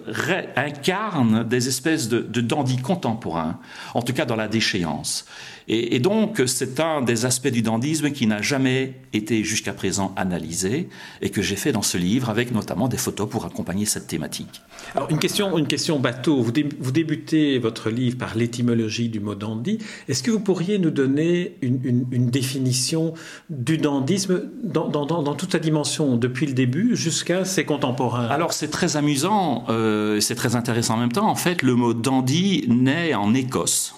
incarnent 0.56 1.44
des 1.44 1.68
espèces 1.68 2.10
de, 2.10 2.20
de 2.20 2.42
dandys 2.42 2.82
contemporains, 2.82 3.60
en 3.94 4.02
tout 4.02 4.14
cas 4.14 4.26
dans 4.26 4.36
la 4.36 4.48
déchéance. 4.48 5.26
Et, 5.70 6.00
donc, 6.00 6.42
c'est 6.46 6.80
un 6.80 7.02
des 7.02 7.26
aspects 7.26 7.50
du 7.50 7.62
dandisme 7.62 8.12
qui 8.12 8.26
n'a 8.26 8.42
jamais 8.42 8.94
été 9.12 9.44
jusqu'à 9.44 9.74
présent 9.74 10.14
analysé 10.16 10.88
et 11.22 11.30
que 11.30 11.42
j'ai 11.42 11.58
fait 11.58 11.74
dans 11.74 11.82
ce 11.82 11.98
livre 11.98 12.30
avec 12.30 12.54
notamment 12.54 12.88
des 12.88 12.96
photos 12.96 13.30
pour 13.30 13.46
accompagner 13.46 13.86
cette 13.86 14.08
thématique. 14.08 14.62
Alors, 14.96 15.10
une 15.10 15.20
question, 15.20 15.58
une 15.58 15.68
question 15.68 16.00
bateau. 16.00 16.42
Vous, 16.42 16.52
débutez 16.92 17.60
votre 17.60 17.90
livre 17.90 18.18
par 18.18 18.38
l'étymologie 18.38 19.10
du 19.10 19.20
mot 19.20 19.36
dandy. 19.36 19.80
Est-ce 20.08 20.24
que 20.24 20.32
vous 20.32 20.40
pourriez 20.40 20.80
nous 20.80 20.92
donner 20.92 21.58
une, 21.62 22.30
définition 22.30 23.14
du 23.50 23.78
dandisme 23.78 24.44
dans, 24.64 24.88
dans, 24.88 25.36
toute 25.36 25.52
sa 25.52 25.60
dimension, 25.60 26.16
depuis 26.16 26.46
le 26.46 26.54
début 26.54 26.96
jusqu'à 26.96 27.44
ses 27.44 27.66
contemporains? 27.66 28.28
Alors, 28.28 28.54
c'est 28.54 28.70
très 28.70 28.96
amusant, 28.96 29.66
euh, 29.68 30.22
c'est 30.22 30.36
très 30.36 30.56
intéressant 30.56 30.96
en 30.96 31.00
même 31.00 31.12
temps. 31.12 31.28
En 31.28 31.36
fait, 31.36 31.62
le 31.62 31.76
mot 31.76 31.94
dandy 31.94 32.64
naît 32.70 33.14
en 33.14 33.34
Écosse 33.34 33.94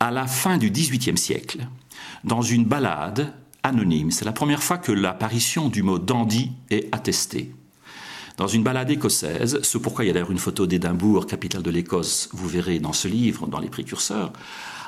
à 0.00 0.10
la 0.10 0.26
fin 0.26 0.58
du 0.58 0.70
XVIIIe 0.70 1.18
siècle, 1.18 1.68
dans 2.24 2.42
une 2.42 2.64
ballade 2.64 3.32
anonyme. 3.62 4.10
C'est 4.10 4.24
la 4.24 4.32
première 4.32 4.62
fois 4.62 4.78
que 4.78 4.92
l'apparition 4.92 5.68
du 5.68 5.82
mot 5.82 5.98
dandy 5.98 6.52
est 6.70 6.88
attestée. 6.92 7.52
Dans 8.38 8.46
une 8.46 8.62
ballade 8.62 8.90
écossaise, 8.90 9.60
c'est 9.62 9.82
pourquoi 9.82 10.04
il 10.04 10.08
y 10.08 10.10
a 10.10 10.14
d'ailleurs 10.14 10.30
une 10.30 10.38
photo 10.38 10.66
d'Édimbourg, 10.66 11.26
capitale 11.26 11.62
de 11.62 11.70
l'Écosse, 11.70 12.30
vous 12.32 12.48
verrez 12.48 12.78
dans 12.78 12.94
ce 12.94 13.06
livre, 13.06 13.46
dans 13.46 13.58
les 13.60 13.68
précurseurs. 13.68 14.32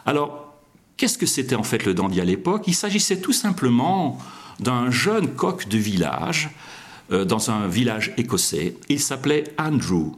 Alors, 0.06 0.54
qu'est-ce 0.96 1.18
que 1.18 1.26
c'était 1.26 1.54
en 1.54 1.62
fait 1.62 1.84
le 1.84 1.92
dandy 1.92 2.20
à 2.20 2.24
l'époque? 2.24 2.64
Il 2.66 2.74
s'agissait 2.74 3.20
tout 3.20 3.34
simplement 3.34 4.18
d'un 4.58 4.90
jeune 4.90 5.34
coq 5.34 5.68
de 5.68 5.76
village, 5.76 6.48
euh, 7.10 7.26
dans 7.26 7.50
un 7.50 7.68
village 7.68 8.14
écossais. 8.16 8.76
Il 8.88 9.00
s'appelait 9.00 9.44
Andrew. 9.58 10.12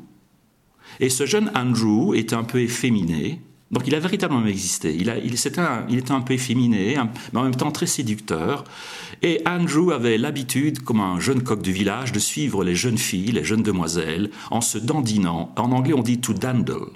Et 1.00 1.10
ce 1.10 1.26
jeune 1.26 1.50
Andrew 1.56 2.14
était 2.14 2.36
un 2.36 2.44
peu 2.44 2.60
efféminé, 2.60 3.40
donc 3.74 3.88
il 3.88 3.94
a 3.96 3.98
véritablement 3.98 4.46
existé. 4.46 4.94
Il, 4.94 5.08
était 5.34 6.12
un 6.12 6.20
peu 6.20 6.32
efféminé, 6.32 6.96
mais 7.32 7.40
en 7.40 7.42
même 7.42 7.56
temps 7.56 7.72
très 7.72 7.86
séducteur. 7.86 8.62
Et 9.20 9.42
Andrew 9.46 9.90
avait 9.90 10.16
l'habitude, 10.16 10.84
comme 10.84 11.00
un 11.00 11.18
jeune 11.18 11.42
coq 11.42 11.60
du 11.60 11.72
village, 11.72 12.12
de 12.12 12.20
suivre 12.20 12.62
les 12.62 12.76
jeunes 12.76 12.98
filles, 12.98 13.32
les 13.32 13.42
jeunes 13.42 13.64
demoiselles, 13.64 14.30
en 14.52 14.60
se 14.60 14.78
dandinant. 14.78 15.52
En 15.56 15.72
anglais, 15.72 15.92
on 15.92 16.02
dit 16.02 16.20
to 16.20 16.34
dandle. 16.34 16.92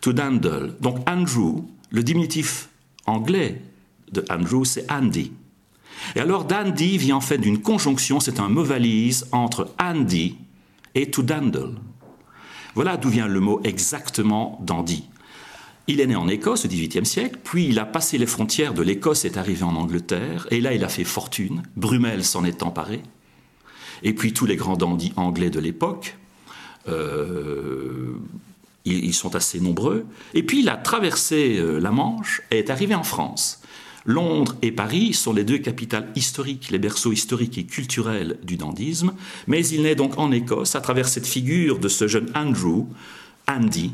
To 0.00 0.12
dandle. 0.12 0.74
Donc 0.80 1.08
Andrew, 1.08 1.62
le 1.90 2.02
diminutif 2.02 2.68
anglais 3.06 3.62
de 4.10 4.24
Andrew, 4.28 4.64
c'est 4.64 4.90
Andy. 4.90 5.30
Et 6.16 6.20
alors 6.20 6.46
dandy 6.46 6.98
vient 6.98 7.16
en 7.16 7.20
fait 7.20 7.38
d'une 7.38 7.58
conjonction, 7.60 8.18
c'est 8.18 8.40
un 8.40 8.48
mot 8.48 8.64
valise 8.64 9.28
entre 9.30 9.72
Andy 9.80 10.36
et 10.96 11.12
to 11.12 11.22
dandle. 11.22 11.76
Voilà 12.74 12.96
d'où 12.96 13.08
vient 13.08 13.28
le 13.28 13.38
mot 13.38 13.60
exactement 13.62 14.58
dandy. 14.62 15.09
Il 15.86 16.00
est 16.00 16.06
né 16.06 16.14
en 16.14 16.28
Écosse 16.28 16.64
au 16.64 16.68
XVIIIe 16.68 17.06
siècle, 17.06 17.38
puis 17.42 17.66
il 17.66 17.78
a 17.78 17.84
passé 17.84 18.18
les 18.18 18.26
frontières 18.26 18.74
de 18.74 18.82
l'Écosse 18.82 19.24
et 19.24 19.28
est 19.28 19.36
arrivé 19.36 19.62
en 19.62 19.74
Angleterre, 19.74 20.46
et 20.50 20.60
là 20.60 20.74
il 20.74 20.84
a 20.84 20.88
fait 20.88 21.04
fortune, 21.04 21.62
Brummel 21.76 22.24
s'en 22.24 22.44
est 22.44 22.62
emparé, 22.62 23.02
et 24.02 24.12
puis 24.12 24.32
tous 24.32 24.46
les 24.46 24.56
grands 24.56 24.76
dandys 24.76 25.12
anglais 25.16 25.50
de 25.50 25.58
l'époque, 25.58 26.16
euh, 26.88 28.14
ils, 28.84 29.14
sont 29.14 29.34
assez 29.34 29.60
nombreux, 29.60 30.06
et 30.34 30.42
puis 30.42 30.60
il 30.60 30.68
a 30.68 30.76
traversé 30.76 31.58
euh, 31.58 31.78
la 31.78 31.90
Manche 31.90 32.42
et 32.50 32.58
est 32.58 32.70
arrivé 32.70 32.94
en 32.94 33.02
France. 33.02 33.60
Londres 34.06 34.56
et 34.62 34.72
Paris 34.72 35.12
sont 35.12 35.34
les 35.34 35.44
deux 35.44 35.58
capitales 35.58 36.10
historiques, 36.16 36.70
les 36.70 36.78
berceaux 36.78 37.12
historiques 37.12 37.58
et 37.58 37.64
culturels 37.64 38.38
du 38.42 38.56
dandysme, 38.56 39.12
mais 39.46 39.66
il 39.66 39.82
naît 39.82 39.94
donc 39.94 40.18
en 40.18 40.32
Écosse 40.32 40.74
à 40.74 40.80
travers 40.80 41.08
cette 41.08 41.26
figure 41.26 41.78
de 41.78 41.88
ce 41.88 42.08
jeune 42.08 42.30
Andrew, 42.34 42.86
Andy, 43.46 43.92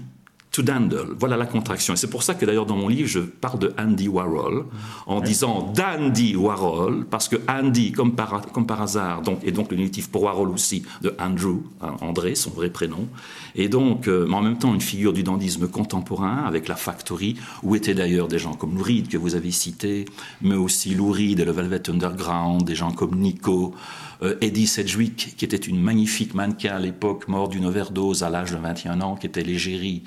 to 0.56 0.62
dandle. 0.62 1.14
Voilà 1.18 1.36
la 1.36 1.44
contraction. 1.44 1.92
Et 1.92 1.96
c'est 1.96 2.08
pour 2.08 2.22
ça 2.22 2.34
que 2.34 2.46
d'ailleurs 2.46 2.64
dans 2.64 2.76
mon 2.76 2.88
livre, 2.88 3.08
je 3.08 3.20
parle 3.20 3.58
de 3.58 3.74
Andy 3.78 4.08
Warhol 4.08 4.64
en 5.06 5.20
disant 5.20 5.70
Dandy 5.74 6.34
Warhol, 6.34 7.04
parce 7.10 7.28
que 7.28 7.36
Andy, 7.46 7.92
comme 7.92 8.14
par, 8.14 8.40
comme 8.52 8.66
par 8.66 8.80
hasard, 8.80 9.20
donc, 9.20 9.40
et 9.42 9.52
donc 9.52 9.70
le 9.70 9.76
négatif 9.76 10.08
pour 10.08 10.22
Warhol 10.22 10.48
aussi, 10.48 10.82
de 11.02 11.14
Andrew, 11.18 11.58
hein, 11.82 11.96
André, 12.00 12.34
son 12.34 12.50
vrai 12.50 12.70
prénom, 12.70 13.06
et 13.54 13.68
donc, 13.68 14.08
euh, 14.08 14.26
mais 14.26 14.34
en 14.34 14.40
même 14.40 14.56
temps 14.56 14.72
une 14.72 14.80
figure 14.80 15.12
du 15.12 15.22
dandysme 15.22 15.68
contemporain 15.68 16.44
avec 16.46 16.68
la 16.68 16.76
Factory, 16.76 17.36
où 17.62 17.76
étaient 17.76 17.94
d'ailleurs 17.94 18.28
des 18.28 18.38
gens 18.38 18.54
comme 18.54 18.74
Lou 18.76 18.82
Reed 18.82 19.08
que 19.08 19.18
vous 19.18 19.34
avez 19.34 19.50
cité, 19.50 20.06
mais 20.40 20.56
aussi 20.56 20.94
Lou 20.94 21.10
Reed 21.10 21.38
et 21.38 21.44
le 21.44 21.52
Velvet 21.52 21.90
Underground, 21.90 22.64
des 22.64 22.74
gens 22.74 22.92
comme 22.92 23.16
Nico, 23.16 23.74
euh, 24.22 24.36
Eddie 24.40 24.66
Sedgwick, 24.66 25.34
qui 25.36 25.44
était 25.44 25.56
une 25.56 25.80
magnifique 25.80 26.32
mannequin 26.32 26.76
à 26.76 26.78
l'époque, 26.78 27.28
mort 27.28 27.48
d'une 27.48 27.66
overdose 27.66 28.22
à 28.22 28.30
l'âge 28.30 28.52
de 28.52 28.56
21 28.56 29.02
ans, 29.02 29.16
qui 29.16 29.26
était 29.26 29.42
l'égérie 29.42 30.02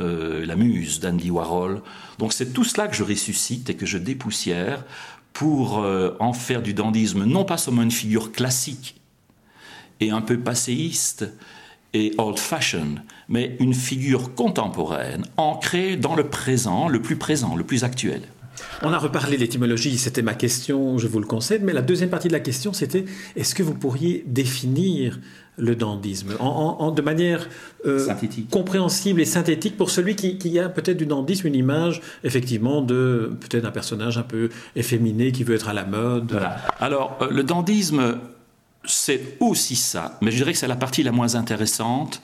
euh, 0.00 0.44
la 0.44 0.56
muse 0.56 1.00
d'Andy 1.00 1.30
Warhol. 1.30 1.82
Donc 2.18 2.32
c'est 2.32 2.52
tout 2.52 2.64
cela 2.64 2.88
que 2.88 2.96
je 2.96 3.04
ressuscite 3.04 3.70
et 3.70 3.76
que 3.76 3.86
je 3.86 3.98
dépoussière 3.98 4.84
pour 5.32 5.78
euh, 5.78 6.16
en 6.20 6.32
faire 6.32 6.62
du 6.62 6.74
dandisme 6.74 7.24
non 7.24 7.44
pas 7.44 7.56
seulement 7.58 7.82
une 7.82 7.90
figure 7.90 8.32
classique 8.32 9.00
et 10.00 10.10
un 10.10 10.20
peu 10.20 10.38
passéiste 10.38 11.26
et 11.92 12.12
old-fashioned, 12.18 13.02
mais 13.28 13.56
une 13.60 13.72
figure 13.72 14.34
contemporaine, 14.34 15.24
ancrée 15.36 15.96
dans 15.96 16.16
le 16.16 16.28
présent, 16.28 16.88
le 16.88 17.00
plus 17.00 17.16
présent, 17.16 17.54
le 17.54 17.62
plus 17.62 17.84
actuel. 17.84 18.22
On 18.82 18.92
a 18.92 18.98
reparlé 18.98 19.36
de 19.36 19.40
l'étymologie, 19.40 19.98
c'était 19.98 20.22
ma 20.22 20.34
question, 20.34 20.98
je 20.98 21.06
vous 21.06 21.20
le 21.20 21.26
concède, 21.26 21.62
mais 21.62 21.72
la 21.72 21.82
deuxième 21.82 22.10
partie 22.10 22.28
de 22.28 22.32
la 22.32 22.40
question, 22.40 22.72
c'était 22.72 23.04
est-ce 23.36 23.54
que 23.54 23.62
vous 23.62 23.74
pourriez 23.74 24.24
définir 24.26 25.18
le 25.56 25.76
dandisme 25.76 26.34
en, 26.40 26.90
de 26.90 27.02
manière 27.02 27.48
euh, 27.86 28.08
compréhensible 28.50 29.20
et 29.20 29.24
synthétique 29.24 29.76
pour 29.76 29.90
celui 29.90 30.16
qui, 30.16 30.58
a 30.58 30.68
peut-être 30.68 30.96
du 30.96 31.06
dandisme 31.06 31.46
une 31.46 31.54
image 31.54 32.00
effectivement 32.24 32.82
de 32.82 33.32
peut-être 33.40 33.64
un 33.64 33.70
personnage 33.70 34.18
un 34.18 34.22
peu 34.22 34.48
efféminé 34.74 35.30
qui 35.30 35.44
veut 35.44 35.54
être 35.54 35.68
à 35.68 35.72
la 35.72 35.84
mode. 35.84 36.40
Alors 36.80 37.18
euh, 37.22 37.30
le 37.30 37.44
dandisme 37.44 38.18
c'est 38.84 39.36
aussi 39.40 39.76
ça, 39.76 40.18
mais 40.20 40.30
je 40.30 40.36
dirais 40.36 40.52
que 40.52 40.58
c'est 40.58 40.68
la 40.68 40.76
partie 40.76 41.02
la 41.02 41.12
moins 41.12 41.36
intéressante 41.36 42.20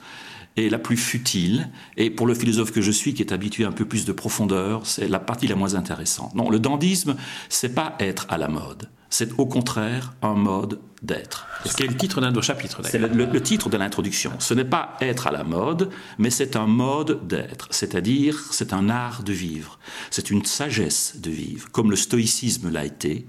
et 0.57 0.69
la 0.69 0.79
plus 0.79 0.97
futile. 0.97 1.69
Et 1.97 2.09
pour 2.09 2.27
le 2.27 2.33
philosophe 2.33 2.71
que 2.71 2.81
je 2.81 2.91
suis, 2.91 3.13
qui 3.13 3.21
est 3.21 3.31
habitué 3.31 3.65
à 3.65 3.69
un 3.69 3.71
peu 3.71 3.85
plus 3.85 4.05
de 4.05 4.11
profondeur, 4.11 4.85
c'est 4.85 5.07
la 5.07 5.19
partie 5.19 5.47
la 5.47 5.55
moins 5.55 5.75
intéressante. 5.75 6.35
Non, 6.35 6.49
le 6.49 6.59
dandisme, 6.59 7.15
c'est 7.49 7.73
pas 7.73 7.95
être 7.99 8.25
à 8.29 8.37
la 8.37 8.47
mode. 8.47 8.89
C'est 9.09 9.37
au 9.37 9.45
contraire 9.45 10.13
un 10.21 10.35
mode 10.35 10.79
d'être. 11.01 11.47
C'est 11.65 11.85
le 11.85 11.97
titre 11.97 12.21
d'un 12.21 12.29
de 12.29 12.35
vos 12.35 12.41
chapitres. 12.41 12.81
C'est 12.83 12.97
le, 12.97 13.41
titre 13.41 13.69
de 13.69 13.75
l'introduction. 13.75 14.31
Ce 14.39 14.53
n'est 14.53 14.65
pas 14.65 14.95
être 15.01 15.27
à 15.27 15.31
la 15.31 15.43
mode, 15.43 15.89
mais 16.17 16.29
c'est 16.29 16.55
un 16.55 16.67
mode 16.67 17.27
d'être. 17.27 17.67
C'est-à-dire, 17.71 18.39
c'est 18.51 18.71
un 18.71 18.89
art 18.89 19.23
de 19.23 19.33
vivre. 19.33 19.79
C'est 20.11 20.31
une 20.31 20.45
sagesse 20.45 21.17
de 21.19 21.29
vivre, 21.29 21.69
comme 21.71 21.89
le 21.89 21.97
stoïcisme 21.97 22.71
l'a 22.71 22.85
été, 22.85 23.27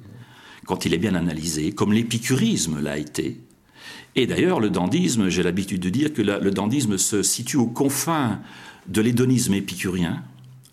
quand 0.66 0.84
il 0.84 0.94
est 0.94 0.98
bien 0.98 1.16
analysé, 1.16 1.72
comme 1.72 1.92
l'épicurisme 1.92 2.80
l'a 2.80 2.98
été, 2.98 3.40
et 4.14 4.26
d'ailleurs, 4.26 4.60
le 4.60 4.70
dandisme, 4.70 5.28
j'ai 5.28 5.42
l'habitude 5.42 5.80
de 5.80 5.88
dire 5.88 6.12
que 6.12 6.22
le 6.22 6.50
dandisme 6.50 6.98
se 6.98 7.22
situe 7.22 7.56
aux 7.56 7.66
confins 7.66 8.40
de 8.86 9.00
l'hédonisme 9.00 9.54
épicurien, 9.54 10.22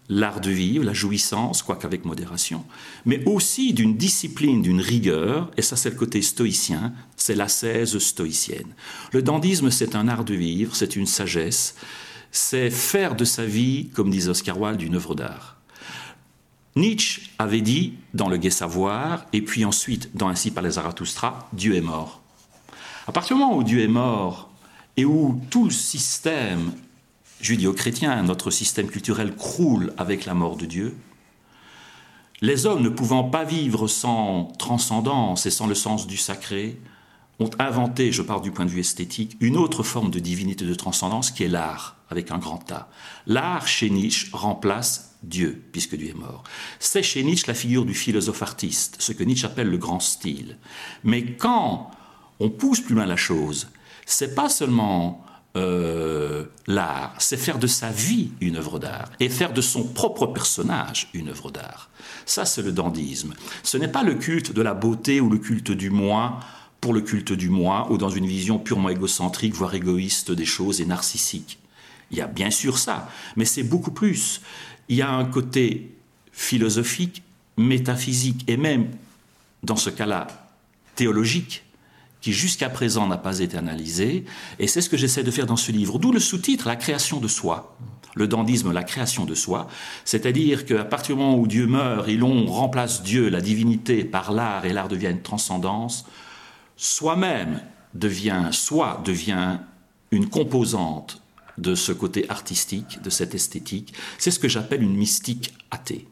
l'art 0.10 0.42
de 0.42 0.50
vivre, 0.50 0.84
la 0.84 0.94
jouissance, 0.94 1.62
quoique 1.62 1.86
avec 1.86 2.04
modération, 2.04 2.66
mais 3.06 3.24
aussi 3.26 3.74
d'une 3.74 3.96
discipline, 3.96 4.62
d'une 4.62 4.82
rigueur, 4.82 5.52
et 5.56 5.62
ça 5.62 5.76
c'est 5.76 5.92
le 5.92 5.96
côté 5.96 6.22
stoïcien, 6.22 6.94
c'est 7.16 7.36
l'ascèse 7.36 7.98
stoïcienne. 8.00 8.74
Le 9.14 9.22
dandisme, 9.22 9.70
c'est 9.70 9.96
un 9.96 10.08
art 10.08 10.26
de 10.26 10.34
vivre, 10.34 10.76
c'est 10.76 10.96
une 10.96 11.06
sagesse, 11.06 11.76
c'est 12.32 12.72
faire 12.72 13.16
de 13.16 13.26
sa 13.26 13.46
vie, 13.46 13.90
comme 13.94 14.10
disait 14.10 14.30
Oscar 14.30 14.60
Wilde, 14.60 14.82
une 14.82 14.96
œuvre 14.96 15.16
d'art. 15.16 15.58
Nietzsche 16.76 17.24
avait 17.38 17.62
dit 17.62 17.94
dans 18.14 18.30
Le 18.30 18.38
Gai 18.38 18.52
Savoir, 18.52 19.26
et 19.34 19.42
puis 19.42 19.66
ensuite 19.66 20.10
dans 20.16 20.28
Ainsi 20.28 20.52
par 20.52 20.64
les 20.64 20.72
Zarathustra, 20.72 21.50
Dieu 21.54 21.76
est 21.76 21.82
mort. 21.82 22.22
À 23.10 23.12
partir 23.12 23.36
du 23.36 23.42
moment 23.42 23.58
où 23.58 23.64
Dieu 23.64 23.82
est 23.82 23.88
mort 23.88 24.52
et 24.96 25.04
où 25.04 25.42
tout 25.50 25.64
le 25.64 25.72
système 25.72 26.74
judéo-chrétien, 27.42 28.22
notre 28.22 28.52
système 28.52 28.86
culturel 28.86 29.36
croule 29.36 29.96
avec 29.98 30.26
la 30.26 30.36
mort 30.36 30.58
de 30.58 30.68
Dieu, 30.68 30.96
les 32.42 32.68
hommes 32.68 32.84
ne 32.84 32.90
pouvant 32.90 33.24
pas 33.24 33.46
vivre 33.46 33.88
sans 33.88 34.54
transcendance 34.60 35.48
et 35.48 35.50
sans 35.50 35.66
le 35.66 35.74
sens 35.74 36.06
du 36.06 36.18
sacré, 36.18 36.80
ont 37.40 37.50
inventé, 37.58 38.12
je 38.12 38.22
parle 38.22 38.44
du 38.44 38.52
point 38.52 38.66
de 38.66 38.70
vue 38.70 38.82
esthétique, 38.82 39.38
une 39.40 39.58
autre 39.58 39.82
forme 39.82 40.12
de 40.12 40.20
divinité 40.20 40.64
de 40.64 40.76
transcendance 40.76 41.32
qui 41.32 41.44
est 41.44 41.48
l'art, 41.48 41.96
avec 42.12 42.30
un 42.30 42.38
grand 42.38 42.72
A. 42.72 42.90
L'art, 43.26 43.68
chez 43.68 43.90
Nietzsche, 43.90 44.28
remplace 44.34 45.16
Dieu, 45.24 45.64
puisque 45.72 45.96
Dieu 45.96 46.10
est 46.10 46.14
mort. 46.14 46.44
C'est 46.78 47.02
chez 47.02 47.24
Nietzsche 47.24 47.48
la 47.48 47.56
figure 47.56 47.86
du 47.86 47.96
philosophe 47.96 48.44
artiste, 48.44 48.98
ce 49.00 49.14
que 49.14 49.24
Nietzsche 49.24 49.48
appelle 49.48 49.72
le 49.72 49.80
grand 49.80 50.00
style. 50.00 50.60
Mais 51.04 51.26
quand 51.26 51.90
on 52.40 52.50
pousse 52.50 52.82
plus 52.82 52.96
loin 52.96 53.06
la 53.06 53.18
chose. 53.18 53.68
C'est 54.06 54.36
pas 54.36 54.50
seulement 54.50 55.26
euh, 55.56 56.46
l'art, 56.68 57.16
c'est 57.20 57.38
faire 57.38 57.60
de 57.60 57.68
sa 57.68 57.90
vie 57.90 58.32
une 58.40 58.58
œuvre 58.58 58.80
d'art 58.80 59.12
et 59.20 59.30
faire 59.30 59.52
de 59.52 59.62
son 59.62 59.84
propre 59.84 60.28
personnage 60.28 61.10
une 61.14 61.30
œuvre 61.30 61.52
d'art. 61.52 61.90
Ça, 62.26 62.46
c'est 62.46 62.62
le 62.62 62.72
dandisme. 62.72 63.34
Ce 63.64 63.78
n'est 63.78 63.88
pas 63.88 64.04
le 64.04 64.16
culte 64.16 64.54
de 64.54 64.62
la 64.62 64.74
beauté 64.74 65.20
ou 65.22 65.30
le 65.30 65.40
culte 65.40 65.72
du 65.72 65.90
moi 65.90 66.40
pour 66.82 66.94
le 66.94 67.02
culte 67.02 67.34
du 67.34 67.50
moi 67.50 67.88
ou 67.92 67.98
dans 67.98 68.10
une 68.10 68.28
vision 68.28 68.60
purement 68.60 68.90
égocentrique, 68.90 69.54
voire 69.54 69.74
égoïste 69.74 70.32
des 70.32 70.46
choses 70.46 70.82
et 70.82 70.86
narcissique. 70.86 71.60
Il 72.12 72.18
y 72.18 72.22
a 72.22 72.28
bien 72.28 72.52
sûr 72.52 72.78
ça, 72.78 73.10
mais 73.36 73.46
c'est 73.46 73.64
beaucoup 73.64 73.92
plus. 73.92 74.42
Il 74.88 74.96
y 74.96 75.02
a 75.02 75.12
un 75.12 75.26
côté 75.26 75.96
philosophique, 76.32 77.24
métaphysique 77.58 78.44
et 78.48 78.58
même, 78.58 78.90
dans 79.64 79.76
ce 79.76 79.90
cas-là, 79.90 80.28
théologique 80.96 81.64
qui 82.22 82.34
jusqu'à 82.34 82.70
présent 82.70 83.08
n'a 83.08 83.18
pas 83.18 83.40
été 83.40 83.58
analysé, 83.58 84.26
et 84.60 84.68
c'est 84.68 84.82
ce 84.82 84.90
que 84.90 84.98
j'essaie 84.98 85.24
de 85.24 85.32
faire 85.32 85.46
dans 85.46 85.56
ce 85.56 85.72
livre, 85.72 86.00
d'où 86.00 86.12
le 86.12 86.20
sous-titre 86.20 86.68
La 86.68 86.76
création 86.76 87.20
de 87.20 87.28
soi. 87.28 87.76
Le 88.16 88.28
dandisme, 88.28 88.72
la 88.72 88.84
création 88.84 89.26
de 89.26 89.36
soi, 89.36 89.68
c'est-à-dire 90.04 90.66
qu'à 90.66 90.84
partir 90.84 91.16
du 91.16 91.22
moment 91.22 91.38
où 91.38 91.48
Dieu 91.48 91.68
meurt 91.68 92.10
et 92.10 92.18
l'on 92.18 92.48
remplace 92.48 93.04
Dieu, 93.04 93.30
la 93.30 93.40
divinité, 93.40 94.04
par 94.04 94.34
l'art, 94.34 94.66
et 94.66 94.74
l'art 94.74 94.88
devient 94.88 95.12
une 95.12 95.22
transcendance, 95.22 96.06
soi-même 96.76 97.62
devient, 97.94 98.50
soi 98.52 99.02
devient 99.06 99.60
une 100.12 100.28
composante 100.28 101.22
de 101.58 101.76
ce 101.76 101.92
côté 101.92 102.30
artistique, 102.30 103.02
de 103.02 103.10
cette 103.10 103.36
esthétique. 103.36 103.94
C'est 104.18 104.32
ce 104.32 104.40
que 104.40 104.48
j'appelle 104.48 104.82
une 104.82 104.96
mystique 104.96 105.54
athée. 105.72 106.08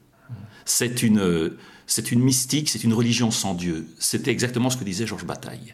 C'est 0.66 1.02
une, 1.02 1.52
c'est 1.88 2.12
une 2.12 2.20
mystique, 2.20 2.70
c'est 2.70 2.84
une 2.84 2.94
religion 2.94 3.32
sans 3.32 3.54
Dieu. 3.54 3.88
C'était 3.98 4.32
exactement 4.32 4.70
ce 4.70 4.78
que 4.78 4.84
disait 4.84 5.08
Georges 5.08 5.26
Bataille. 5.26 5.74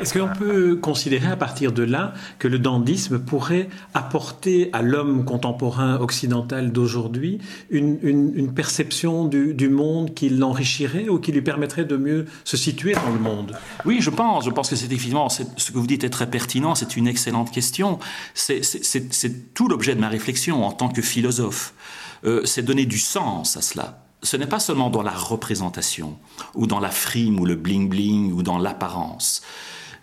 Est-ce 0.00 0.18
qu'on 0.18 0.28
peut 0.28 0.76
considérer 0.76 1.28
à 1.28 1.36
partir 1.36 1.72
de 1.72 1.82
là 1.82 2.14
que 2.38 2.48
le 2.48 2.58
dandisme 2.58 3.18
pourrait 3.18 3.68
apporter 3.94 4.70
à 4.72 4.82
l'homme 4.82 5.24
contemporain 5.24 5.96
occidental 5.96 6.72
d'aujourd'hui 6.72 7.38
une, 7.70 8.52
perception 8.54 9.26
du, 9.26 9.68
monde 9.68 10.14
qui 10.14 10.28
l'enrichirait 10.28 11.08
ou 11.08 11.18
qui 11.18 11.32
lui 11.32 11.42
permettrait 11.42 11.84
de 11.84 11.96
mieux 11.96 12.26
se 12.44 12.56
situer 12.56 12.92
dans 12.94 13.10
le 13.10 13.18
monde? 13.18 13.56
Oui, 13.84 13.98
je 14.00 14.10
pense. 14.10 14.44
Je 14.44 14.50
pense 14.50 14.70
que 14.70 14.76
c'est 14.76 14.86
effectivement 14.86 15.28
ce 15.28 15.42
que 15.42 15.78
vous 15.78 15.86
dites 15.86 16.04
est 16.04 16.10
très 16.10 16.28
pertinent. 16.28 16.74
C'est 16.74 16.96
une 16.96 17.06
excellente 17.06 17.50
question. 17.50 17.98
C'est 18.34 19.54
tout 19.54 19.68
l'objet 19.68 19.94
de 19.94 20.00
ma 20.00 20.08
réflexion 20.08 20.64
en 20.64 20.72
tant 20.72 20.88
que 20.88 21.02
philosophe. 21.02 21.74
Euh, 22.24 22.44
c'est 22.44 22.62
donner 22.62 22.84
du 22.84 22.98
sens 22.98 23.56
à 23.56 23.62
cela 23.62 24.04
ce 24.20 24.36
n'est 24.36 24.48
pas 24.48 24.58
seulement 24.58 24.90
dans 24.90 25.02
la 25.02 25.12
représentation, 25.12 26.18
ou 26.56 26.66
dans 26.66 26.80
la 26.80 26.90
frime, 26.90 27.38
ou 27.38 27.46
le 27.46 27.54
bling-bling, 27.54 28.32
ou 28.32 28.42
dans 28.42 28.58
l'apparence 28.58 29.42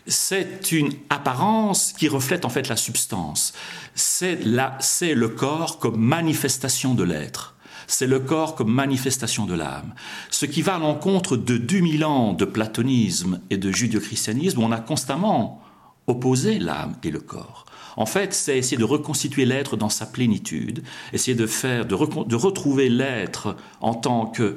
c'est 0.07 0.71
une 0.71 0.91
apparence 1.09 1.93
qui 1.93 2.07
reflète 2.07 2.45
en 2.45 2.49
fait 2.49 2.67
la 2.67 2.75
substance. 2.75 3.53
C'est 3.95 4.35
le 4.35 5.27
corps 5.29 5.79
comme 5.79 5.99
manifestation 5.99 6.93
de 6.93 7.03
l'être. 7.03 7.55
C'est 7.87 8.07
le 8.07 8.19
corps 8.19 8.55
comme 8.55 8.71
manifestation 8.71 9.45
de 9.45 9.53
l'âme. 9.53 9.93
Ce 10.31 10.45
qui 10.45 10.61
va 10.61 10.75
à 10.75 10.79
l'encontre 10.79 11.37
de 11.37 11.57
2000 11.57 12.05
ans 12.05 12.33
de 12.33 12.45
platonisme 12.45 13.41
et 13.49 13.57
de 13.57 13.71
judéo-christianisme 13.71 14.59
où 14.59 14.63
on 14.63 14.71
a 14.71 14.79
constamment 14.79 15.61
opposé 16.07 16.59
l'âme 16.59 16.95
et 17.03 17.11
le 17.11 17.19
corps. 17.19 17.65
En 17.97 18.05
fait, 18.05 18.33
c'est 18.33 18.57
essayer 18.57 18.77
de 18.77 18.83
reconstituer 18.83 19.45
l'être 19.45 19.77
dans 19.77 19.89
sa 19.89 20.05
plénitude, 20.05 20.83
essayer 21.13 21.35
de 21.35 21.47
faire, 21.47 21.85
de, 21.85 21.95
retrouver 21.95 22.89
l'être 22.89 23.55
en 23.79 23.93
tant 23.93 24.25
que 24.25 24.55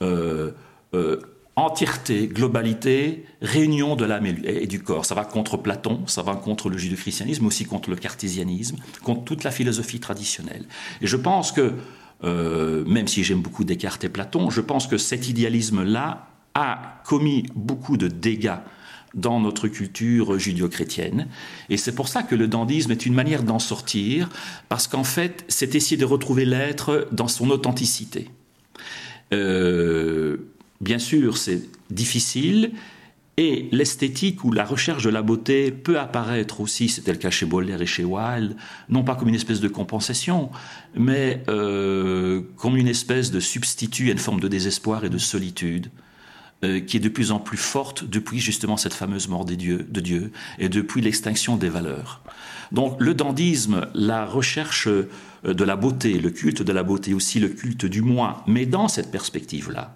euh, 0.00 0.52
euh, 0.94 1.20
entièreté, 1.58 2.28
globalité, 2.28 3.24
réunion 3.42 3.96
de 3.96 4.04
l'âme 4.04 4.26
et 4.26 4.66
du 4.66 4.82
corps. 4.82 5.04
Ça 5.04 5.14
va 5.14 5.24
contre 5.24 5.56
Platon, 5.56 6.06
ça 6.06 6.22
va 6.22 6.34
contre 6.34 6.68
le 6.68 6.78
judéo-christianisme, 6.78 7.46
aussi 7.46 7.64
contre 7.64 7.90
le 7.90 7.96
cartésianisme, 7.96 8.76
contre 9.02 9.24
toute 9.24 9.44
la 9.44 9.50
philosophie 9.50 10.00
traditionnelle. 10.00 10.64
Et 11.00 11.06
je 11.06 11.16
pense 11.16 11.52
que, 11.52 11.74
euh, 12.24 12.84
même 12.86 13.08
si 13.08 13.24
j'aime 13.24 13.40
beaucoup 13.40 13.64
Descartes 13.64 14.04
et 14.04 14.08
Platon, 14.08 14.50
je 14.50 14.60
pense 14.60 14.86
que 14.86 14.98
cet 14.98 15.28
idéalisme-là 15.28 16.28
a 16.54 17.00
commis 17.04 17.46
beaucoup 17.54 17.96
de 17.96 18.08
dégâts 18.08 18.58
dans 19.14 19.40
notre 19.40 19.68
culture 19.68 20.38
judéo-chrétienne. 20.38 21.28
Et 21.70 21.76
c'est 21.76 21.94
pour 21.94 22.08
ça 22.08 22.22
que 22.22 22.34
le 22.34 22.46
dandisme 22.46 22.92
est 22.92 23.06
une 23.06 23.14
manière 23.14 23.42
d'en 23.42 23.58
sortir, 23.58 24.28
parce 24.68 24.86
qu'en 24.86 25.04
fait, 25.04 25.44
c'est 25.48 25.74
essayer 25.74 25.96
de 25.96 26.04
retrouver 26.04 26.44
l'être 26.44 27.08
dans 27.10 27.28
son 27.28 27.50
authenticité. 27.50 28.30
Euh, 29.32 30.36
Bien 30.80 30.98
sûr, 30.98 31.36
c'est 31.36 31.62
difficile 31.90 32.72
et 33.38 33.68
l'esthétique 33.70 34.42
ou 34.42 34.50
la 34.50 34.64
recherche 34.64 35.04
de 35.04 35.10
la 35.10 35.22
beauté 35.22 35.70
peut 35.70 35.98
apparaître 35.98 36.60
aussi, 36.60 36.88
c'était 36.88 37.12
le 37.12 37.18
cas 37.18 37.30
chez 37.30 37.46
Baudelaire 37.46 37.80
et 37.80 37.86
chez 37.86 38.04
Wilde, 38.04 38.56
non 38.88 39.04
pas 39.04 39.14
comme 39.14 39.28
une 39.28 39.36
espèce 39.36 39.60
de 39.60 39.68
compensation, 39.68 40.50
mais 40.96 41.44
euh, 41.48 42.42
comme 42.56 42.76
une 42.76 42.88
espèce 42.88 43.30
de 43.30 43.38
substitut 43.38 44.08
à 44.08 44.12
une 44.12 44.18
forme 44.18 44.40
de 44.40 44.48
désespoir 44.48 45.04
et 45.04 45.08
de 45.08 45.18
solitude. 45.18 45.88
Euh, 46.64 46.80
qui 46.80 46.96
est 46.96 47.00
de 47.00 47.08
plus 47.08 47.30
en 47.30 47.38
plus 47.38 47.56
forte 47.56 48.02
depuis 48.02 48.40
justement 48.40 48.76
cette 48.76 48.92
fameuse 48.92 49.28
mort 49.28 49.44
des 49.44 49.54
dieux, 49.54 49.86
de 49.88 50.00
Dieu 50.00 50.32
et 50.58 50.68
depuis 50.68 51.00
l'extinction 51.00 51.56
des 51.56 51.68
valeurs. 51.68 52.20
Donc 52.72 53.00
le 53.00 53.14
dandisme, 53.14 53.86
la 53.94 54.26
recherche 54.26 54.88
euh, 54.88 55.08
de 55.44 55.62
la 55.62 55.76
beauté, 55.76 56.18
le 56.18 56.30
culte 56.30 56.62
de 56.62 56.72
la 56.72 56.82
beauté, 56.82 57.14
aussi 57.14 57.38
le 57.38 57.48
culte 57.48 57.86
du 57.86 58.02
moi, 58.02 58.42
mais 58.48 58.66
dans 58.66 58.88
cette 58.88 59.12
perspective-là, 59.12 59.94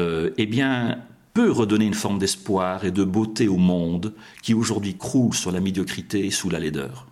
euh, 0.00 0.30
eh 0.38 0.46
bien, 0.46 0.98
peut 1.34 1.50
redonner 1.50 1.86
une 1.86 1.94
forme 1.94 2.18
d'espoir 2.18 2.84
et 2.84 2.90
de 2.90 3.04
beauté 3.04 3.48
au 3.48 3.56
monde 3.56 4.14
qui 4.42 4.54
aujourd'hui 4.54 4.96
croule 4.96 5.34
sur 5.34 5.52
la 5.52 5.60
médiocrité 5.60 6.26
et 6.26 6.30
sous 6.30 6.50
la 6.50 6.58
laideur. 6.58 7.06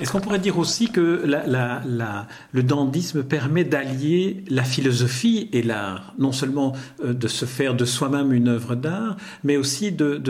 Est-ce 0.00 0.10
qu'on 0.10 0.20
pourrait 0.20 0.38
dire 0.38 0.58
aussi 0.58 0.90
que 0.90 1.22
le 1.24 2.62
dandisme 2.62 3.22
permet 3.22 3.64
d'allier 3.64 4.44
la 4.48 4.64
philosophie 4.64 5.48
et 5.52 5.62
l'art, 5.62 6.14
non 6.18 6.32
seulement 6.32 6.72
euh, 7.04 7.12
de 7.12 7.28
se 7.28 7.44
faire 7.44 7.74
de 7.74 7.84
soi-même 7.84 8.32
une 8.32 8.48
œuvre 8.48 8.74
d'art, 8.74 9.16
mais 9.42 9.56
aussi 9.56 9.92
de, 9.92 10.22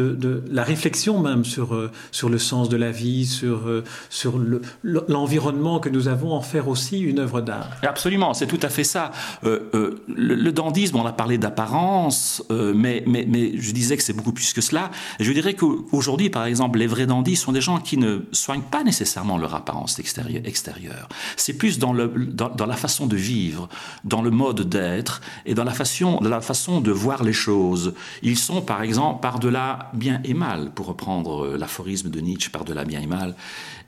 la 0.51 0.65
réflexion 0.65 1.21
même 1.21 1.45
sur, 1.45 1.75
euh, 1.75 1.91
sur 2.11 2.29
le 2.29 2.39
sens 2.39 2.69
de 2.69 2.77
la 2.77 2.91
vie, 2.91 3.27
sur, 3.27 3.69
euh, 3.69 3.85
sur 4.11 4.41
l'environnement 4.83 5.79
que 5.79 5.89
nous 5.89 6.09
avons, 6.09 6.33
en 6.33 6.41
faire 6.41 6.69
aussi 6.69 7.01
une 7.01 7.19
œuvre 7.19 7.41
d'art? 7.41 7.71
Absolument, 7.83 8.35
c'est 8.35 8.47
tout 8.47 8.61
à 8.63 8.69
fait 8.69 8.85
ça. 8.85 9.13
le, 9.43 10.51
dandisme, 10.51 10.97
on 10.97 11.07
a 11.07 11.13
parlé 11.13 11.39
d'apparence, 11.39 12.43
mais, 12.51 13.05
mais, 13.07 13.53
je 13.59 13.73
disais 13.73 13.97
que 13.97 14.03
c'est 14.03 14.13
beaucoup 14.13 14.33
plus 14.33 14.53
que 14.53 14.61
cela. 14.61 14.91
je 15.21 15.33
dirais 15.33 15.55
qu'aujourd'hui, 15.55 16.31
par 16.31 16.45
exemple, 16.45 16.79
les 16.79 16.87
vrais 16.87 17.07
dandys 17.07 17.37
sont 17.37 17.53
des 17.53 17.61
gens 17.61 17.79
qui 17.79 17.97
ne 17.97 18.21
soignent 18.33 18.63
pas 18.63 18.85
nécessairement 18.85 19.39
apparence 19.53 19.99
extérieure. 19.99 21.09
C'est 21.37 21.55
plus 21.55 21.79
dans, 21.79 21.93
la 21.93 22.77
façon 22.77 23.07
de 23.07 23.17
vivre, 23.17 23.69
dans 24.05 24.23
le 24.23 24.31
mode 24.31 24.69
d'être 24.69 25.21
et 25.45 25.55
dans 25.55 25.65
la 25.65 25.73
façon, 25.73 26.21
la 26.23 26.41
façon 26.41 26.81
de 26.81 26.93
voir 26.93 27.25
les 27.25 27.33
choses. 27.33 27.95
Ils 28.23 28.39
sont, 28.39 28.63
par 28.63 28.83
exemple, 28.83 29.21
par-delà 29.21 29.91
bien 29.93 30.21
et 30.25 30.35
mal, 30.35 30.71
pour 30.71 30.87
reprendre 30.87 31.45
euh, 31.45 31.59
l'aphorisme 31.59 32.09
de 32.09 32.21
Nietzsche, 32.21 32.51
par-delà 32.51 32.85
bien 32.85 33.01
et 33.01 33.07
mal. 33.07 33.35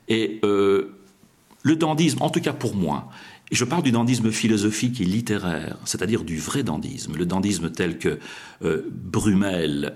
Et 0.09 0.41
euh, 0.45 0.99
le 1.63 1.77
dandisme, 1.77 2.23
en 2.23 2.31
tout 2.31 2.41
cas 2.41 2.53
pour 2.53 2.75
moi, 2.75 3.09
et 3.51 3.55
je 3.55 3.65
parle 3.65 3.83
du 3.83 3.93
dandisme 3.93 4.33
philosophique 4.33 5.01
et 5.01 5.05
littéraire, 5.05 5.77
c'est-à-dire 5.85 6.25
du 6.25 6.39
vrai 6.39 6.63
dandisme, 6.65 7.17
le 7.17 7.27
dandisme 7.27 7.71
tel 7.71 7.99
que 7.99 8.19
euh, 8.65 8.83
Brumel, 8.91 9.95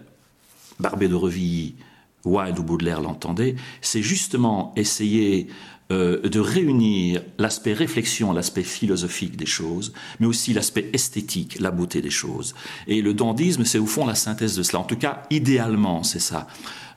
Barbé 0.78 1.08
de 1.08 1.14
Revilly, 1.14 1.74
Wilde 2.24 2.58
ou 2.58 2.62
Baudelaire 2.62 3.00
l'entendaient, 3.00 3.56
c'est 3.80 4.02
justement 4.02 4.72
essayer 4.76 5.48
euh, 5.90 6.20
de 6.28 6.38
réunir 6.38 7.22
l'aspect 7.38 7.72
réflexion, 7.72 8.32
l'aspect 8.32 8.62
philosophique 8.62 9.36
des 9.36 9.46
choses, 9.46 9.92
mais 10.20 10.26
aussi 10.26 10.52
l'aspect 10.52 10.88
esthétique, 10.92 11.58
la 11.58 11.72
beauté 11.72 12.00
des 12.00 12.10
choses. 12.10 12.54
Et 12.86 13.02
le 13.02 13.12
dandisme, 13.12 13.64
c'est 13.64 13.78
au 13.78 13.86
fond 13.86 14.06
la 14.06 14.14
synthèse 14.14 14.54
de 14.56 14.62
cela. 14.62 14.78
En 14.78 14.84
tout 14.84 14.96
cas, 14.96 15.24
idéalement, 15.30 16.04
c'est 16.04 16.20
ça. 16.20 16.46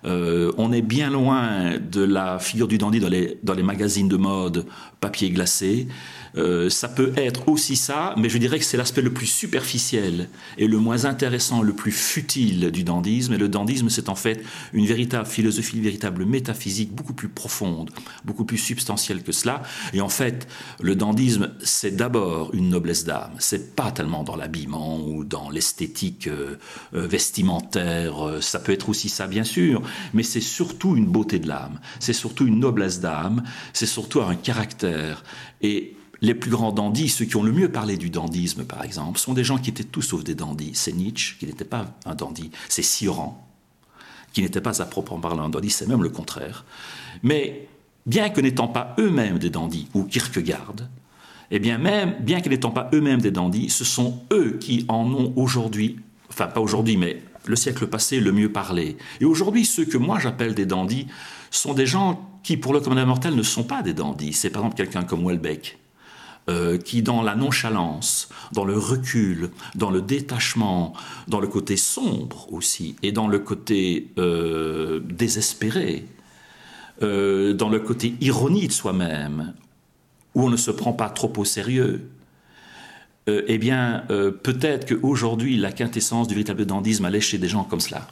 Euh, 0.05 0.51
on 0.57 0.71
est 0.71 0.81
bien 0.81 1.09
loin 1.09 1.77
de 1.77 2.03
la 2.03 2.39
figure 2.39 2.67
du 2.67 2.77
dandy 2.77 2.99
dans 2.99 3.09
les, 3.09 3.37
dans 3.43 3.53
les 3.53 3.63
magazines 3.63 4.07
de 4.07 4.17
mode 4.17 4.65
papier 4.99 5.29
glacé. 5.29 5.87
Euh, 6.35 6.69
ça 6.69 6.87
peut 6.87 7.13
être 7.15 7.47
aussi 7.47 7.75
ça, 7.75 8.15
mais 8.17 8.29
je 8.29 8.37
dirais 8.37 8.57
que 8.57 8.65
c'est 8.65 8.77
l'aspect 8.77 9.01
le 9.01 9.13
plus 9.13 9.27
superficiel 9.27 10.29
et 10.57 10.67
le 10.67 10.77
moins 10.77 11.05
intéressant, 11.05 11.61
le 11.61 11.73
plus 11.73 11.91
futile 11.91 12.71
du 12.71 12.83
dandisme. 12.83 13.33
Et 13.33 13.37
le 13.37 13.49
dandisme, 13.49 13.89
c'est 13.89 14.09
en 14.09 14.15
fait 14.15 14.41
une 14.73 14.85
véritable 14.85 15.27
philosophie, 15.27 15.77
une 15.77 15.83
véritable 15.83 16.25
métaphysique 16.25 16.91
beaucoup 16.91 17.13
plus 17.13 17.29
profonde, 17.29 17.91
beaucoup 18.25 18.45
plus 18.45 18.57
substantielle 18.57 19.21
que 19.23 19.31
cela. 19.31 19.61
Et 19.93 20.01
en 20.01 20.09
fait, 20.09 20.47
le 20.81 20.95
dandisme, 20.95 21.51
c'est 21.61 21.95
d'abord 21.95 22.53
une 22.53 22.69
noblesse 22.69 23.05
d'âme. 23.05 23.33
C'est 23.39 23.75
pas 23.75 23.91
tellement 23.91 24.23
dans 24.23 24.35
l'habillement 24.35 25.05
ou 25.05 25.23
dans 25.23 25.49
l'esthétique 25.49 26.27
euh, 26.27 26.57
vestimentaire. 26.93 28.37
Ça 28.41 28.59
peut 28.59 28.71
être 28.71 28.89
aussi 28.89 29.09
ça, 29.09 29.27
bien 29.27 29.43
sûr, 29.43 29.81
mais 30.13 30.23
c'est 30.23 30.41
surtout 30.41 30.95
une 30.95 31.07
beauté 31.07 31.39
de 31.39 31.47
l'âme. 31.47 31.79
C'est 31.99 32.13
surtout 32.13 32.45
une 32.45 32.59
noblesse 32.59 32.99
d'âme. 32.99 33.43
C'est 33.73 33.85
surtout 33.85 34.21
un 34.21 34.35
caractère. 34.35 35.23
Et 35.61 35.95
les 36.21 36.33
plus 36.33 36.49
grands 36.49 36.71
dandys, 36.71 37.09
ceux 37.09 37.25
qui 37.25 37.35
ont 37.35 37.43
le 37.43 37.51
mieux 37.51 37.69
parlé 37.69 37.97
du 37.97 38.09
dandisme, 38.09 38.63
par 38.63 38.83
exemple, 38.83 39.19
sont 39.19 39.33
des 39.33 39.43
gens 39.43 39.57
qui 39.57 39.69
étaient 39.69 39.83
tous 39.83 40.01
sauf 40.01 40.23
des 40.23 40.35
dandys. 40.35 40.71
C'est 40.73 40.93
Nietzsche, 40.93 41.35
qui 41.37 41.45
n'était 41.45 41.65
pas 41.65 41.97
un 42.05 42.15
dandy. 42.15 42.49
C'est 42.69 42.81
Sioran, 42.81 43.45
qui 44.31 44.41
n'étaient 44.41 44.61
pas 44.61 44.81
à 44.81 44.85
proprement 44.85 45.19
parler 45.19 45.41
un 45.41 45.49
dandy, 45.49 45.69
c'est 45.69 45.87
même 45.87 46.01
le 46.01 46.09
contraire. 46.09 46.63
Mais 47.23 47.67
bien 48.05 48.29
que 48.29 48.39
n'étant 48.41 48.69
pas 48.69 48.95
eux-mêmes 48.99 49.37
des 49.37 49.49
dandys 49.49 49.87
ou 49.93 50.03
Kierkegaard, 50.03 50.75
eh 51.51 51.59
bien, 51.59 51.77
même, 51.77 52.15
bien 52.21 52.41
que 52.41 52.49
n'étant 52.49 52.71
pas 52.71 52.89
eux-mêmes 52.93 53.21
des 53.21 53.31
dandys, 53.31 53.69
ce 53.69 53.83
sont 53.83 54.21
eux 54.31 54.57
qui 54.59 54.85
en 54.87 55.05
ont 55.05 55.33
aujourd'hui, 55.35 55.99
enfin 56.29 56.47
pas 56.47 56.61
aujourd'hui, 56.61 56.97
mais 56.97 57.21
le 57.45 57.55
siècle 57.55 57.87
passé, 57.87 58.19
le 58.19 58.31
mieux 58.31 58.51
parlé. 58.51 58.97
Et 59.21 59.25
aujourd'hui, 59.25 59.65
ceux 59.65 59.85
que 59.85 59.97
moi 59.97 60.19
j'appelle 60.19 60.55
des 60.55 60.65
dandys 60.65 61.07
sont 61.51 61.73
des 61.73 61.85
gens 61.85 62.29
qui, 62.43 62.57
pour 62.57 62.73
le 62.73 62.79
commun 62.79 63.05
mortel, 63.05 63.35
ne 63.35 63.43
sont 63.43 63.63
pas 63.63 63.81
des 63.81 63.93
dandys. 63.93 64.33
C'est 64.33 64.49
par 64.49 64.61
exemple 64.61 64.77
quelqu'un 64.77 65.03
comme 65.03 65.25
Welbeck, 65.25 65.79
euh, 66.49 66.77
qui, 66.77 67.01
dans 67.01 67.21
la 67.21 67.35
nonchalance, 67.35 68.29
dans 68.51 68.65
le 68.65 68.77
recul, 68.77 69.49
dans 69.75 69.89
le 69.89 70.01
détachement, 70.01 70.93
dans 71.27 71.39
le 71.39 71.47
côté 71.47 71.77
sombre 71.77 72.51
aussi, 72.51 72.95
et 73.01 73.11
dans 73.11 73.27
le 73.27 73.39
côté 73.39 74.09
euh, 74.17 74.99
désespéré, 74.99 76.05
euh, 77.01 77.53
dans 77.53 77.69
le 77.69 77.79
côté 77.79 78.15
ironie 78.19 78.67
de 78.67 78.73
soi-même, 78.73 79.53
où 80.35 80.43
on 80.43 80.49
ne 80.49 80.57
se 80.57 80.71
prend 80.71 80.93
pas 80.93 81.09
trop 81.09 81.31
au 81.37 81.45
sérieux, 81.45 82.09
eh 83.27 83.57
bien, 83.57 84.03
peut-être 84.43 84.87
qu'aujourd'hui, 84.87 85.57
la 85.57 85.71
quintessence 85.71 86.27
du 86.27 86.33
véritable 86.33 86.65
dandisme 86.65 87.05
allait 87.05 87.21
chez 87.21 87.37
des 87.37 87.47
gens 87.47 87.63
comme 87.63 87.79
cela. 87.79 88.07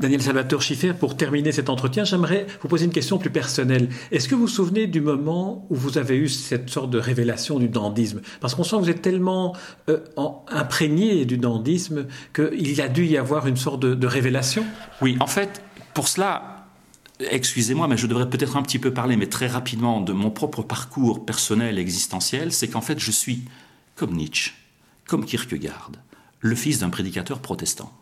Daniel 0.00 0.22
Salvatore 0.22 0.62
Schiffer, 0.62 0.92
pour 0.92 1.16
terminer 1.16 1.52
cet 1.52 1.68
entretien, 1.68 2.04
j'aimerais 2.04 2.46
vous 2.62 2.68
poser 2.68 2.84
une 2.84 2.92
question 2.92 3.18
plus 3.18 3.30
personnelle. 3.30 3.88
Est-ce 4.10 4.28
que 4.28 4.34
vous 4.34 4.42
vous 4.42 4.48
souvenez 4.48 4.86
du 4.86 5.00
moment 5.00 5.66
où 5.70 5.74
vous 5.74 5.98
avez 5.98 6.16
eu 6.16 6.28
cette 6.28 6.68
sorte 6.70 6.90
de 6.90 6.98
révélation 6.98 7.58
du 7.58 7.68
dandisme? 7.68 8.20
Parce 8.40 8.54
qu'on 8.54 8.64
sent 8.64 8.76
que 8.76 8.82
vous 8.82 8.90
êtes 8.90 9.02
tellement 9.02 9.54
euh, 9.88 10.00
imprégné 10.48 11.24
du 11.24 11.38
dandisme 11.38 12.06
qu'il 12.34 12.80
a 12.80 12.88
dû 12.88 13.06
y 13.06 13.16
avoir 13.16 13.46
une 13.46 13.56
sorte 13.56 13.80
de, 13.80 13.94
de 13.94 14.06
révélation. 14.06 14.64
Oui, 15.00 15.16
en 15.20 15.26
fait, 15.26 15.62
pour 15.94 16.08
cela, 16.08 16.50
Excusez-moi, 17.20 17.86
mais 17.86 17.96
je 17.96 18.08
devrais 18.08 18.28
peut-être 18.28 18.56
un 18.56 18.62
petit 18.62 18.80
peu 18.80 18.92
parler, 18.92 19.16
mais 19.16 19.28
très 19.28 19.46
rapidement, 19.46 20.00
de 20.00 20.12
mon 20.12 20.32
propre 20.32 20.62
parcours 20.62 21.24
personnel 21.24 21.78
existentiel. 21.78 22.50
C'est 22.50 22.66
qu'en 22.66 22.80
fait, 22.80 22.98
je 22.98 23.12
suis, 23.12 23.44
comme 23.94 24.14
Nietzsche, 24.14 24.52
comme 25.06 25.24
Kierkegaard, 25.24 25.92
le 26.40 26.54
fils 26.54 26.80
d'un 26.80 26.90
prédicateur 26.90 27.40
protestant. 27.40 27.92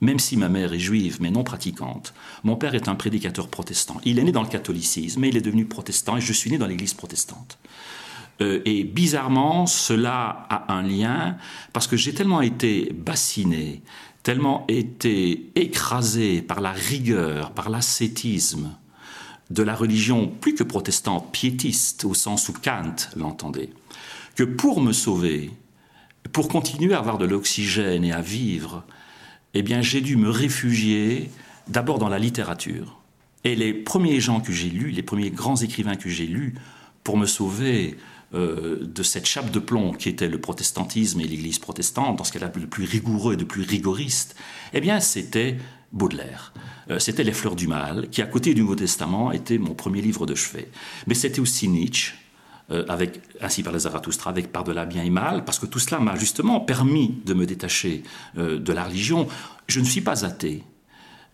Même 0.00 0.18
si 0.18 0.36
ma 0.36 0.48
mère 0.48 0.72
est 0.72 0.78
juive 0.78 1.18
mais 1.20 1.30
non 1.30 1.44
pratiquante, 1.44 2.14
mon 2.42 2.56
père 2.56 2.74
est 2.74 2.88
un 2.88 2.94
prédicateur 2.94 3.48
protestant. 3.48 4.00
Il 4.04 4.18
est 4.18 4.24
né 4.24 4.32
dans 4.32 4.42
le 4.42 4.48
catholicisme, 4.48 5.20
mais 5.20 5.28
il 5.28 5.36
est 5.36 5.42
devenu 5.42 5.66
protestant 5.66 6.16
et 6.16 6.20
je 6.20 6.32
suis 6.32 6.50
né 6.50 6.56
dans 6.56 6.66
l'église 6.66 6.94
protestante. 6.94 7.58
Euh, 8.40 8.62
et 8.64 8.84
bizarrement, 8.84 9.66
cela 9.66 10.46
a 10.48 10.72
un 10.72 10.82
lien 10.82 11.36
parce 11.72 11.86
que 11.86 11.96
j'ai 11.96 12.14
tellement 12.14 12.40
été 12.40 12.92
bassiné, 12.94 13.82
tellement 14.22 14.64
été 14.68 15.50
écrasé 15.54 16.40
par 16.40 16.60
la 16.60 16.72
rigueur, 16.72 17.52
par 17.52 17.68
l'ascétisme 17.68 18.70
de 19.50 19.62
la 19.62 19.74
religion 19.74 20.28
plus 20.28 20.54
que 20.54 20.62
protestante, 20.62 21.32
piétiste 21.32 22.04
au 22.04 22.14
sens 22.14 22.48
où 22.48 22.52
Kant 22.52 22.94
l'entendait, 23.16 23.70
que 24.36 24.44
pour 24.44 24.80
me 24.80 24.92
sauver, 24.92 25.50
pour 26.32 26.48
continuer 26.48 26.94
à 26.94 26.98
avoir 26.98 27.18
de 27.18 27.26
l'oxygène 27.26 28.04
et 28.04 28.12
à 28.12 28.20
vivre, 28.20 28.84
eh 29.54 29.62
bien, 29.62 29.82
j'ai 29.82 30.00
dû 30.00 30.16
me 30.16 30.30
réfugier 30.30 31.30
d'abord 31.68 31.98
dans 31.98 32.08
la 32.08 32.18
littérature. 32.18 33.00
Et 33.44 33.54
les 33.56 33.72
premiers 33.72 34.20
gens 34.20 34.40
que 34.40 34.52
j'ai 34.52 34.68
lus, 34.68 34.90
les 34.90 35.02
premiers 35.02 35.30
grands 35.30 35.56
écrivains 35.56 35.96
que 35.96 36.08
j'ai 36.08 36.26
lus, 36.26 36.54
pour 37.04 37.16
me 37.16 37.26
sauver 37.26 37.96
euh, 38.34 38.78
de 38.82 39.02
cette 39.02 39.26
chape 39.26 39.50
de 39.50 39.58
plomb 39.58 39.92
qui 39.92 40.08
était 40.08 40.28
le 40.28 40.40
protestantisme 40.40 41.20
et 41.20 41.26
l'Église 41.26 41.58
protestante, 41.58 42.16
dans 42.16 42.24
ce 42.24 42.32
qu'elle 42.32 42.44
a 42.44 42.52
le 42.54 42.66
plus 42.66 42.84
rigoureux 42.84 43.34
et 43.34 43.36
le 43.36 43.46
plus 43.46 43.62
rigoriste, 43.62 44.36
eh 44.72 44.80
bien, 44.80 45.00
c'était 45.00 45.56
Baudelaire. 45.92 46.52
Euh, 46.90 46.98
c'était 46.98 47.24
Les 47.24 47.32
Fleurs 47.32 47.56
du 47.56 47.66
Mal, 47.66 48.08
qui, 48.10 48.22
à 48.22 48.26
côté 48.26 48.54
du 48.54 48.60
Nouveau 48.60 48.76
Testament, 48.76 49.32
était 49.32 49.58
mon 49.58 49.74
premier 49.74 50.00
livre 50.00 50.26
de 50.26 50.34
chevet. 50.34 50.68
Mais 51.06 51.14
c'était 51.14 51.40
aussi 51.40 51.66
Nietzsche, 51.66 52.14
euh, 52.72 52.84
avec, 52.88 53.20
ainsi 53.40 53.64
par 53.64 53.72
les 53.72 53.80
Zarathustra, 53.80 54.30
avec 54.30 54.52
par-delà 54.52 54.86
bien 54.86 55.02
et 55.02 55.10
mal, 55.10 55.44
parce 55.44 55.58
que 55.58 55.66
tout 55.66 55.80
cela 55.80 55.98
m'a 55.98 56.14
justement 56.14 56.60
permis 56.60 57.14
de 57.26 57.34
me 57.34 57.44
détacher 57.44 58.04
euh, 58.38 58.60
de 58.60 58.72
la 58.72 58.84
religion. 58.84 59.26
Je 59.66 59.80
ne 59.80 59.84
suis 59.84 60.02
pas 60.02 60.24
athée, 60.24 60.62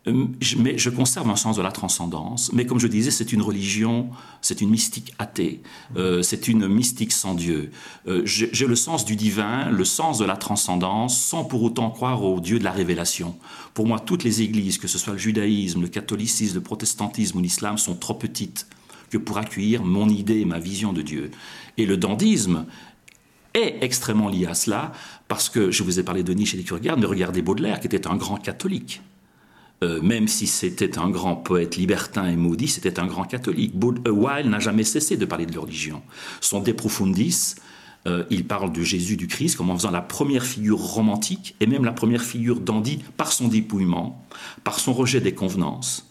euh, 0.07 0.29
mais 0.59 0.79
je 0.79 0.89
conserve 0.89 1.29
un 1.29 1.37
sens 1.37 1.57
de 1.57 1.61
la 1.61 1.73
transcendance. 1.73 2.51
Mais 2.55 2.65
comme 2.65 2.81
je 2.81 2.87
disais, 2.87 3.11
c'est 3.11 3.35
une 3.35 3.43
religion, 3.43 4.09
c'est 4.41 4.63
une 4.63 4.71
mystique 4.71 5.13
athée, 5.19 5.61
c'est 6.23 6.49
une 6.49 6.69
mystique 6.69 7.13
sans 7.13 7.35
Dieu. 7.35 7.71
J'ai 8.25 8.67
le 8.67 8.77
sens 8.77 9.05
du 9.05 9.15
divin, 9.15 9.69
le 9.69 9.85
sens 9.85 10.19
de 10.19 10.25
la 10.25 10.37
transcendance, 10.39 11.21
sans 11.21 11.45
pour 11.45 11.63
autant 11.63 11.91
croire 11.91 12.25
au 12.25 12.41
Dieu 12.41 12.59
de 12.59 12.65
la 12.65 12.73
révélation. 12.73 13.37
Pour 13.75 13.87
moi, 13.87 14.01
toutes 14.01 14.25
les 14.25 14.41
églises, 14.41 14.79
que 14.79 14.89
ce 14.89 14.97
soit 14.97 15.13
le 15.13 15.19
judaïsme, 15.19 15.83
le 15.83 15.89
catholicisme, 15.89 16.55
le 16.55 16.63
protestantisme 16.63 17.39
ou 17.39 17.43
l'islam, 17.43 17.77
sont 17.77 17.95
trop 17.95 18.15
petites 18.15 18.67
que 19.11 19.19
pour 19.19 19.39
accueillir 19.39 19.85
mon 19.85 20.09
idée 20.09 20.41
et 20.41 20.45
ma 20.45 20.59
vision 20.59 20.93
de 20.93 21.03
Dieu. 21.03 21.31
Et 21.77 21.87
le 21.87 21.97
dandisme 21.97 22.67
est 23.55 23.79
extrêmement 23.81 24.29
lié 24.29 24.47
à 24.47 24.55
cela, 24.55 24.93
parce 25.29 25.49
que 25.49 25.71
je 25.71 25.83
vous 25.83 25.99
ai 25.99 26.03
parlé 26.03 26.23
de 26.23 26.33
Nietzsche 26.33 26.59
et 26.59 26.63
de 26.63 26.67
Kierkegaard, 26.67 26.99
mais 26.99 27.07
regardez 27.07 27.43
Baudelaire, 27.43 27.81
qui 27.81 27.87
était 27.87 28.07
un 28.07 28.17
grand 28.17 28.37
catholique. 28.37 29.01
Euh, 29.85 30.01
même 30.01 30.27
si 30.27 30.47
c'était 30.47 30.99
un 30.99 31.11
grand 31.11 31.37
poète 31.37 31.77
libertin 31.77 32.27
et 32.27 32.37
maudit, 32.37 32.69
c'était 32.69 32.99
un 32.99 33.07
grand 33.07 33.25
catholique. 33.25 33.75
Euh, 34.07 34.11
Wilde 34.11 34.49
n'a 34.49 34.59
jamais 34.59 34.85
cessé 34.85 35.19
de 35.19 35.27
parler 35.27 35.45
de 35.45 35.59
religion. 35.59 36.03
Son 36.41 36.61
De 36.61 36.73
Profundis, 36.73 37.57
euh, 38.07 38.25
il 38.31 38.47
parle 38.47 38.73
de 38.73 38.83
Jésus 38.83 39.19
du 39.19 39.27
Christ 39.27 39.57
comme 39.57 39.69
en 39.69 39.77
faisant 39.77 39.91
la 39.91 40.01
première 40.01 40.45
figure 40.45 40.79
romantique 40.79 41.57
et 41.61 41.67
même 41.67 41.85
la 41.85 41.93
première 41.93 42.23
figure 42.23 42.61
dandy 42.61 43.03
par 43.19 43.33
son 43.33 43.49
dépouillement, 43.49 44.25
par 44.65 44.81
son 44.81 44.95
rejet 44.95 45.21
des 45.21 45.35
convenances, 45.35 46.09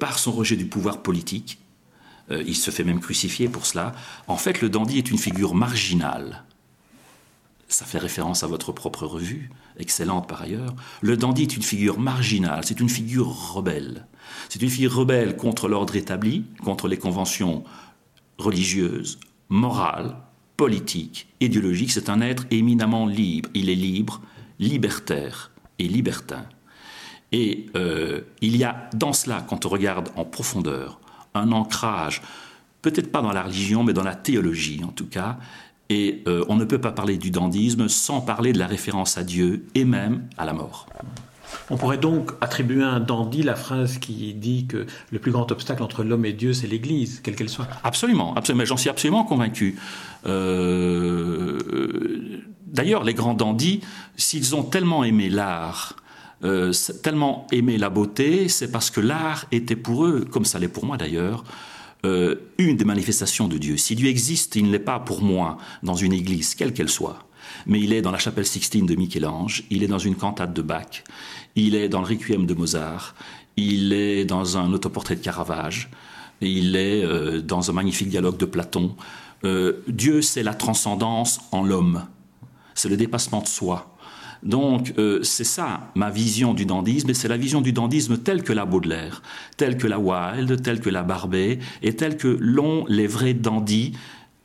par 0.00 0.18
son 0.18 0.32
rejet 0.32 0.56
du 0.56 0.66
pouvoir 0.66 1.02
politique 1.02 1.61
euh, 2.32 2.42
il 2.46 2.56
se 2.56 2.70
fait 2.70 2.84
même 2.84 3.00
crucifier 3.00 3.48
pour 3.48 3.66
cela. 3.66 3.94
En 4.26 4.36
fait, 4.36 4.60
le 4.60 4.68
dandy 4.68 4.98
est 4.98 5.10
une 5.10 5.18
figure 5.18 5.54
marginale. 5.54 6.44
Ça 7.68 7.86
fait 7.86 7.98
référence 7.98 8.42
à 8.42 8.46
votre 8.46 8.72
propre 8.72 9.06
revue, 9.06 9.50
excellente 9.78 10.28
par 10.28 10.42
ailleurs. 10.42 10.74
Le 11.00 11.16
dandy 11.16 11.42
est 11.42 11.56
une 11.56 11.62
figure 11.62 11.98
marginale, 11.98 12.64
c'est 12.64 12.80
une 12.80 12.88
figure 12.88 13.54
rebelle. 13.54 14.06
C'est 14.48 14.60
une 14.60 14.68
figure 14.68 14.94
rebelle 14.94 15.36
contre 15.36 15.68
l'ordre 15.68 15.96
établi, 15.96 16.44
contre 16.62 16.86
les 16.88 16.98
conventions 16.98 17.64
religieuses, 18.38 19.18
morales, 19.48 20.16
politiques, 20.56 21.28
idéologiques. 21.40 21.92
C'est 21.92 22.10
un 22.10 22.20
être 22.20 22.44
éminemment 22.50 23.06
libre. 23.06 23.48
Il 23.54 23.70
est 23.70 23.74
libre, 23.74 24.20
libertaire 24.58 25.50
et 25.78 25.88
libertin. 25.88 26.44
Et 27.32 27.66
euh, 27.76 28.20
il 28.42 28.56
y 28.56 28.64
a 28.64 28.90
dans 28.94 29.14
cela, 29.14 29.44
quand 29.48 29.64
on 29.64 29.70
regarde 29.70 30.10
en 30.16 30.24
profondeur, 30.26 31.00
un 31.34 31.52
ancrage, 31.52 32.22
peut-être 32.82 33.10
pas 33.10 33.22
dans 33.22 33.32
la 33.32 33.42
religion, 33.42 33.84
mais 33.84 33.92
dans 33.92 34.02
la 34.02 34.14
théologie 34.14 34.82
en 34.84 34.92
tout 34.92 35.06
cas. 35.06 35.38
Et 35.88 36.22
euh, 36.26 36.44
on 36.48 36.56
ne 36.56 36.64
peut 36.64 36.80
pas 36.80 36.92
parler 36.92 37.18
du 37.18 37.30
dandisme 37.30 37.88
sans 37.88 38.20
parler 38.20 38.52
de 38.52 38.58
la 38.58 38.66
référence 38.66 39.18
à 39.18 39.24
Dieu 39.24 39.66
et 39.74 39.84
même 39.84 40.26
à 40.38 40.44
la 40.44 40.52
mort. 40.52 40.86
On 41.70 41.76
pourrait 41.76 41.98
donc 41.98 42.32
attribuer 42.40 42.82
à 42.82 42.88
un 42.88 43.00
dandy 43.00 43.42
la 43.42 43.54
phrase 43.54 43.98
qui 43.98 44.34
dit 44.34 44.66
que 44.66 44.86
le 45.10 45.18
plus 45.18 45.32
grand 45.32 45.50
obstacle 45.52 45.82
entre 45.82 46.02
l'homme 46.02 46.24
et 46.24 46.32
Dieu, 46.32 46.52
c'est 46.52 46.66
l'Église, 46.66 47.20
quelle 47.22 47.36
qu'elle 47.36 47.48
soit. 47.48 47.68
Absolument, 47.84 48.34
absolument 48.34 48.64
j'en 48.64 48.76
suis 48.76 48.90
absolument 48.90 49.24
convaincu. 49.24 49.76
Euh, 50.26 51.58
d'ailleurs, 52.66 53.04
les 53.04 53.14
grands 53.14 53.34
dandys, 53.34 53.80
s'ils 54.16 54.56
ont 54.56 54.62
tellement 54.62 55.04
aimé 55.04 55.28
l'art, 55.28 55.96
euh, 56.44 56.72
tellement 57.02 57.46
aimé 57.52 57.78
la 57.78 57.88
beauté, 57.88 58.48
c'est 58.48 58.70
parce 58.70 58.90
que 58.90 59.00
l'art 59.00 59.46
était 59.52 59.76
pour 59.76 60.06
eux, 60.06 60.26
comme 60.28 60.44
ça 60.44 60.58
l'est 60.58 60.68
pour 60.68 60.84
moi 60.84 60.96
d'ailleurs, 60.96 61.44
euh, 62.04 62.34
une 62.58 62.76
des 62.76 62.84
manifestations 62.84 63.46
de 63.46 63.58
Dieu. 63.58 63.76
Si 63.76 63.94
Dieu 63.94 64.08
existe, 64.08 64.56
il 64.56 64.66
ne 64.66 64.72
l'est 64.72 64.80
pas 64.80 64.98
pour 64.98 65.22
moi 65.22 65.58
dans 65.84 65.94
une 65.94 66.12
église, 66.12 66.56
quelle 66.56 66.72
qu'elle 66.72 66.88
soit. 66.88 67.28
Mais 67.66 67.80
il 67.80 67.92
est 67.92 68.02
dans 68.02 68.10
la 68.10 68.18
chapelle 68.18 68.46
Sixtine 68.46 68.86
de 68.86 68.96
Michel-Ange, 68.96 69.64
il 69.70 69.84
est 69.84 69.86
dans 69.86 70.00
une 70.00 70.16
cantate 70.16 70.52
de 70.52 70.62
Bach, 70.62 71.04
il 71.54 71.76
est 71.76 71.88
dans 71.88 72.00
le 72.00 72.06
Requiem 72.06 72.44
de 72.44 72.54
Mozart, 72.54 73.14
il 73.56 73.92
est 73.92 74.24
dans 74.24 74.58
un 74.58 74.72
autoportrait 74.72 75.14
de 75.14 75.20
Caravage, 75.20 75.90
il 76.40 76.74
est 76.74 77.04
euh, 77.04 77.40
dans 77.40 77.70
un 77.70 77.72
magnifique 77.72 78.08
dialogue 78.08 78.36
de 78.36 78.46
Platon. 78.46 78.96
Dieu, 79.88 80.22
c'est 80.22 80.44
la 80.44 80.54
transcendance 80.54 81.40
en 81.50 81.64
l'homme, 81.64 82.06
c'est 82.74 82.88
le 82.88 82.96
dépassement 82.96 83.42
de 83.42 83.48
soi. 83.48 83.91
Donc 84.42 84.94
euh, 84.98 85.20
c'est 85.22 85.44
ça 85.44 85.92
ma 85.94 86.10
vision 86.10 86.54
du 86.54 86.66
dandisme, 86.66 87.10
et 87.10 87.14
c'est 87.14 87.28
la 87.28 87.36
vision 87.36 87.60
du 87.60 87.72
dandisme 87.72 88.18
telle 88.18 88.42
que 88.42 88.52
la 88.52 88.64
Baudelaire, 88.64 89.22
telle 89.56 89.76
que 89.76 89.86
la 89.86 89.98
Wilde, 89.98 90.62
telle 90.62 90.80
que 90.80 90.90
la 90.90 91.02
Barbet, 91.02 91.58
et 91.82 91.94
telle 91.94 92.16
que 92.16 92.28
l'ont 92.40 92.84
les 92.88 93.06
vrais 93.06 93.34
dandys 93.34 93.92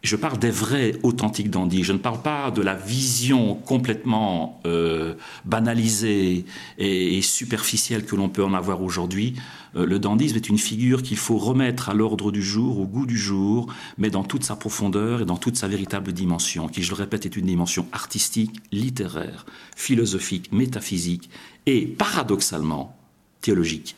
je 0.04 0.16
parle 0.16 0.38
des 0.38 0.52
vrais 0.52 0.96
authentiques 1.04 1.50
dandys. 1.50 1.84
Je 1.84 1.94
ne 1.94 1.98
parle 1.98 2.22
pas 2.22 2.52
de 2.52 2.62
la 2.62 2.76
vision 2.76 3.56
complètement 3.56 4.62
euh, 4.66 5.16
banalisée 5.46 6.46
et, 6.78 7.22
superficielle 7.22 8.06
que 8.06 8.16
l'on 8.16 8.30
peut 8.30 8.44
en 8.44 8.54
avoir 8.54 8.82
aujourd'hui. 8.82 9.36
Euh, 9.76 9.86
le 9.86 10.00
dandysme 10.00 10.36
est 10.36 10.50
une 10.50 10.58
figure 10.58 11.02
qu'il 11.02 11.18
faut 11.18 11.38
remettre 11.38 11.90
à 11.90 11.94
l'ordre 11.94 12.32
du 12.32 12.44
jour, 12.44 12.80
au 12.80 12.86
goût 12.86 13.06
du 13.06 13.18
jour, 13.18 13.74
mais 13.98 14.10
dans 14.10 14.24
toute 14.24 14.44
sa 14.44 14.56
profondeur 14.56 15.22
et 15.22 15.26
dans 15.26 15.38
toute 15.38 15.58
sa 15.58 15.68
véritable 15.68 16.14
dimension, 16.14 16.68
qui, 16.68 16.84
je 16.84 16.90
le 16.90 16.96
répète, 16.96 17.26
est 17.26 17.36
une 17.36 17.48
dimension 17.48 17.88
artistique, 17.92 18.62
littéraire, 18.72 19.46
philosophique, 19.76 20.52
métaphysique 20.52 21.30
et 21.66 21.86
paradoxalement 21.86 22.96
théologique. 23.42 23.96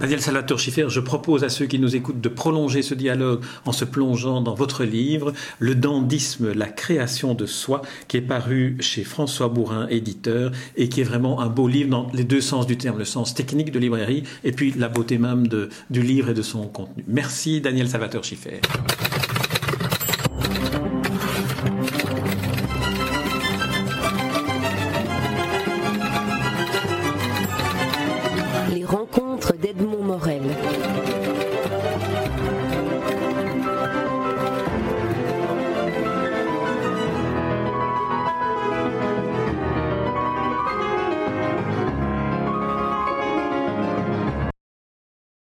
Daniel 0.00 0.22
Salvatore 0.22 0.58
Schiffer, 0.58 0.86
je 0.88 0.98
propose 0.98 1.44
à 1.44 1.50
ceux 1.50 1.66
qui 1.66 1.78
nous 1.78 1.94
écoutent 1.94 2.22
de 2.22 2.30
prolonger 2.30 2.80
ce 2.80 2.94
dialogue 2.94 3.42
en 3.66 3.72
se 3.72 3.84
plongeant 3.84 4.40
dans 4.40 4.54
votre 4.54 4.84
livre, 4.84 5.34
Le 5.58 5.74
dandisme, 5.74 6.52
la 6.52 6.68
création 6.68 7.34
de 7.34 7.44
soi, 7.44 7.82
qui 8.08 8.16
est 8.16 8.22
paru 8.22 8.78
chez 8.80 9.04
François 9.04 9.48
Bourrin, 9.48 9.86
éditeur, 9.88 10.52
et 10.76 10.88
qui 10.88 11.02
est 11.02 11.04
vraiment 11.04 11.42
un 11.42 11.48
beau 11.48 11.68
livre 11.68 11.90
dans 11.90 12.08
les 12.14 12.24
deux 12.24 12.40
sens 12.40 12.66
du 12.66 12.78
terme, 12.78 12.98
le 12.98 13.04
sens 13.04 13.34
technique 13.34 13.72
de 13.72 13.78
librairie, 13.78 14.22
et 14.42 14.52
puis 14.52 14.72
la 14.74 14.88
beauté 14.88 15.18
même 15.18 15.46
du 15.90 16.02
livre 16.02 16.30
et 16.30 16.34
de 16.34 16.42
son 16.42 16.66
contenu. 16.66 17.04
Merci 17.06 17.60
Daniel 17.60 17.86
Salvatore 17.86 18.24
Schiffer. 18.24 18.60